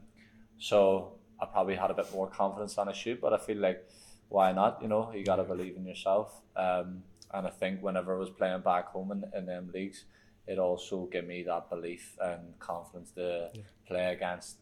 so 0.59 1.13
I 1.39 1.45
probably 1.45 1.75
had 1.75 1.89
a 1.91 1.93
bit 1.93 2.11
more 2.13 2.27
confidence 2.27 2.75
than 2.75 2.89
I 2.89 2.93
should. 2.93 3.21
But 3.21 3.33
I 3.33 3.37
feel 3.37 3.57
like 3.57 3.87
why 4.33 4.51
not? 4.51 4.81
You 4.81 4.87
know, 4.87 5.11
you 5.13 5.23
got 5.23 5.35
to 5.35 5.43
believe 5.43 5.77
in 5.77 5.85
yourself. 5.85 6.41
Um, 6.55 7.03
and 7.31 7.45
I 7.45 7.51
think 7.51 7.83
whenever 7.83 8.15
I 8.15 8.17
was 8.17 8.31
playing 8.31 8.61
back 8.61 8.87
home 8.87 9.11
in, 9.11 9.23
in 9.37 9.45
them 9.45 9.69
leagues, 9.71 10.05
it 10.47 10.57
also 10.57 11.05
gave 11.05 11.27
me 11.27 11.43
that 11.43 11.69
belief 11.69 12.17
and 12.19 12.57
confidence 12.59 13.11
to 13.11 13.51
play 13.87 14.11
against 14.11 14.57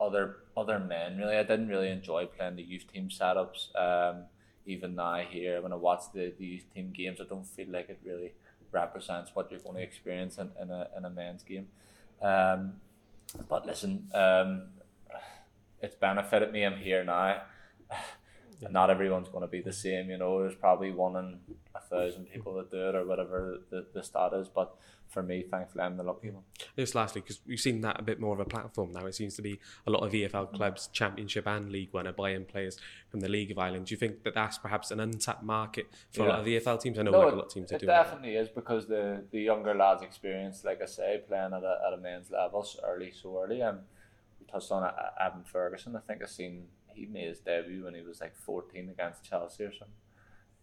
other 0.00 0.38
other 0.56 0.80
men. 0.80 1.18
Really, 1.18 1.36
I 1.36 1.44
didn't 1.44 1.68
really 1.68 1.90
enjoy 1.90 2.26
playing 2.26 2.56
the 2.56 2.64
youth 2.64 2.92
team 2.92 3.10
setups. 3.10 3.68
Um, 3.76 4.24
even 4.66 4.96
now 4.96 5.18
here, 5.18 5.62
when 5.62 5.72
I 5.72 5.76
watch 5.76 6.02
the, 6.12 6.32
the 6.36 6.44
youth 6.44 6.74
team 6.74 6.92
games, 6.92 7.20
I 7.20 7.24
don't 7.24 7.46
feel 7.46 7.70
like 7.70 7.90
it 7.90 8.00
really 8.04 8.32
represents 8.72 9.30
what 9.34 9.52
you're 9.52 9.60
going 9.60 9.76
to 9.76 9.82
experience 9.82 10.36
in, 10.38 10.50
in 10.60 10.68
a 10.70 10.88
in 10.96 11.04
a 11.04 11.10
men's 11.10 11.44
game. 11.44 11.68
Um, 12.20 12.72
but 13.48 13.66
listen, 13.66 14.08
um, 14.14 14.64
it's 15.80 15.94
benefited 15.94 16.52
me. 16.52 16.64
I'm 16.64 16.78
here 16.78 17.04
now. 17.04 17.42
Not 18.70 18.90
everyone's 18.90 19.28
going 19.28 19.42
to 19.42 19.48
be 19.48 19.60
the 19.60 19.72
same, 19.72 20.10
you 20.10 20.18
know. 20.18 20.40
There's 20.40 20.54
probably 20.54 20.92
one 20.92 21.16
in 21.16 21.38
a 21.74 21.80
thousand 21.80 22.26
people 22.26 22.54
that 22.54 22.70
do 22.70 22.88
it 22.88 22.94
or 22.94 23.04
whatever 23.04 23.58
the, 23.70 23.86
the 23.92 24.02
stat 24.02 24.32
is. 24.34 24.48
But 24.48 24.74
for 25.08 25.22
me, 25.22 25.42
thankfully, 25.42 25.84
I'm 25.84 25.96
the 25.96 26.02
lucky 26.02 26.30
one. 26.30 26.42
Just 26.76 26.94
lastly, 26.94 27.20
because 27.20 27.40
we've 27.46 27.60
seen 27.60 27.80
that 27.82 28.00
a 28.00 28.02
bit 28.02 28.18
more 28.18 28.32
of 28.32 28.40
a 28.40 28.44
platform 28.44 28.92
now. 28.92 29.04
It 29.06 29.14
seems 29.14 29.34
to 29.36 29.42
be 29.42 29.58
a 29.86 29.90
lot 29.90 30.02
of 30.02 30.12
EFL 30.12 30.54
clubs, 30.54 30.88
Championship 30.92 31.46
and 31.46 31.70
League 31.70 31.92
One, 31.92 32.06
are 32.06 32.12
buying 32.12 32.44
players 32.44 32.78
from 33.10 33.20
the 33.20 33.28
League 33.28 33.50
of 33.50 33.58
Ireland. 33.58 33.86
Do 33.86 33.94
you 33.94 33.98
think 33.98 34.22
that 34.24 34.34
that's 34.34 34.58
perhaps 34.58 34.90
an 34.90 35.00
untapped 35.00 35.42
market 35.42 35.88
for 36.12 36.24
a 36.24 36.28
lot 36.28 36.40
of 36.40 36.46
EFL 36.46 36.80
teams? 36.80 36.98
I 36.98 37.02
know 37.02 37.10
like 37.10 37.32
a 37.32 37.36
lot 37.36 37.46
of 37.46 37.52
teams 37.52 37.72
are 37.72 37.76
it 37.76 37.80
doing 37.80 37.88
that. 37.88 38.04
definitely 38.04 38.36
is 38.36 38.48
because 38.48 38.86
the, 38.86 39.22
the 39.30 39.40
younger 39.40 39.74
lads' 39.74 40.02
experience, 40.02 40.64
like 40.64 40.80
I 40.82 40.86
say, 40.86 41.20
playing 41.28 41.52
at 41.52 41.62
a, 41.62 41.78
at 41.86 41.92
a 41.92 41.98
men's 41.98 42.30
level 42.30 42.62
so 42.64 42.80
early, 42.86 43.12
so 43.12 43.42
early. 43.42 43.60
Um, 43.60 43.80
we 44.40 44.46
touched 44.46 44.72
on 44.72 44.82
uh, 44.82 44.92
Evan 45.20 45.44
Ferguson. 45.44 45.94
I 45.94 46.00
think 46.00 46.22
I've 46.22 46.30
seen 46.30 46.64
he 46.94 47.06
made 47.06 47.28
his 47.28 47.40
debut 47.40 47.84
when 47.84 47.94
he 47.94 48.02
was 48.02 48.20
like 48.20 48.36
14 48.36 48.88
against 48.88 49.24
Chelsea 49.24 49.64
or 49.64 49.72
something. 49.72 49.94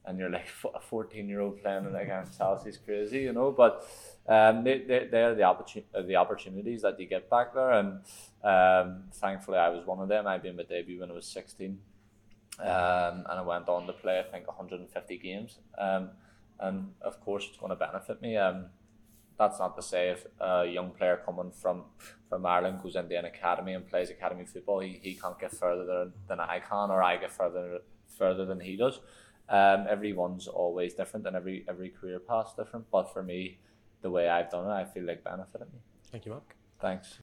And 0.05 0.17
you're 0.17 0.29
like 0.29 0.47
a 0.75 0.79
14 0.79 1.27
year 1.27 1.41
old 1.41 1.61
playing 1.61 1.93
against 1.95 2.37
Chelsea 2.37 2.69
is 2.69 2.77
crazy, 2.77 3.19
you 3.19 3.33
know. 3.33 3.51
But 3.51 3.85
um, 4.27 4.63
they, 4.63 4.79
they, 4.79 5.07
they're 5.11 5.35
the, 5.35 5.43
opportun- 5.43 6.07
the 6.07 6.15
opportunities 6.15 6.81
that 6.81 6.99
you 6.99 7.05
get 7.05 7.29
back 7.29 7.53
there. 7.53 7.71
And 7.71 7.99
um, 8.43 9.03
thankfully, 9.13 9.57
I 9.57 9.69
was 9.69 9.85
one 9.85 9.99
of 9.99 10.09
them. 10.09 10.27
I 10.27 10.37
made 10.37 10.55
my 10.55 10.63
debut 10.63 10.99
when 10.99 11.11
I 11.11 11.13
was 11.13 11.25
16. 11.27 11.79
Um, 12.59 12.67
and 12.67 13.27
I 13.27 13.41
went 13.41 13.69
on 13.69 13.87
to 13.87 13.93
play, 13.93 14.19
I 14.19 14.23
think, 14.23 14.47
150 14.47 15.17
games. 15.17 15.59
Um, 15.77 16.09
and 16.59 16.93
of 17.01 17.21
course, 17.21 17.45
it's 17.47 17.57
going 17.57 17.69
to 17.69 17.75
benefit 17.75 18.21
me. 18.21 18.35
Um, 18.35 18.65
that's 19.39 19.57
not 19.57 19.75
to 19.77 19.81
say 19.81 20.09
if 20.09 20.27
a 20.39 20.65
young 20.65 20.91
player 20.91 21.21
coming 21.25 21.51
from 21.51 21.85
from 22.27 22.45
Ireland 22.45 22.83
goes 22.83 22.95
into 22.95 23.17
an 23.17 23.25
academy 23.25 23.73
and 23.73 23.87
plays 23.87 24.11
academy 24.11 24.45
football, 24.45 24.81
he, 24.81 24.99
he 25.01 25.15
can't 25.15 25.39
get 25.39 25.51
further 25.51 25.85
than, 25.85 26.13
than 26.27 26.39
I 26.39 26.59
can, 26.59 26.91
or 26.91 27.01
I 27.01 27.17
get 27.17 27.31
further 27.31 27.79
further 28.17 28.45
than 28.45 28.59
he 28.59 28.75
does. 28.75 28.99
Um, 29.47 29.87
everyone's 29.89 30.47
always 30.47 30.93
different, 30.93 31.25
and 31.25 31.35
every 31.35 31.65
every 31.67 31.89
career 31.89 32.19
path's 32.19 32.53
different. 32.53 32.85
But 32.91 33.13
for 33.13 33.23
me, 33.23 33.59
the 34.01 34.11
way 34.11 34.29
I've 34.29 34.51
done 34.51 34.65
it, 34.65 34.73
I 34.73 34.85
feel 34.85 35.05
like 35.05 35.23
benefited 35.23 35.73
me. 35.73 35.79
Thank 36.11 36.25
you, 36.25 36.31
Mark. 36.33 36.55
Thanks. 36.79 37.19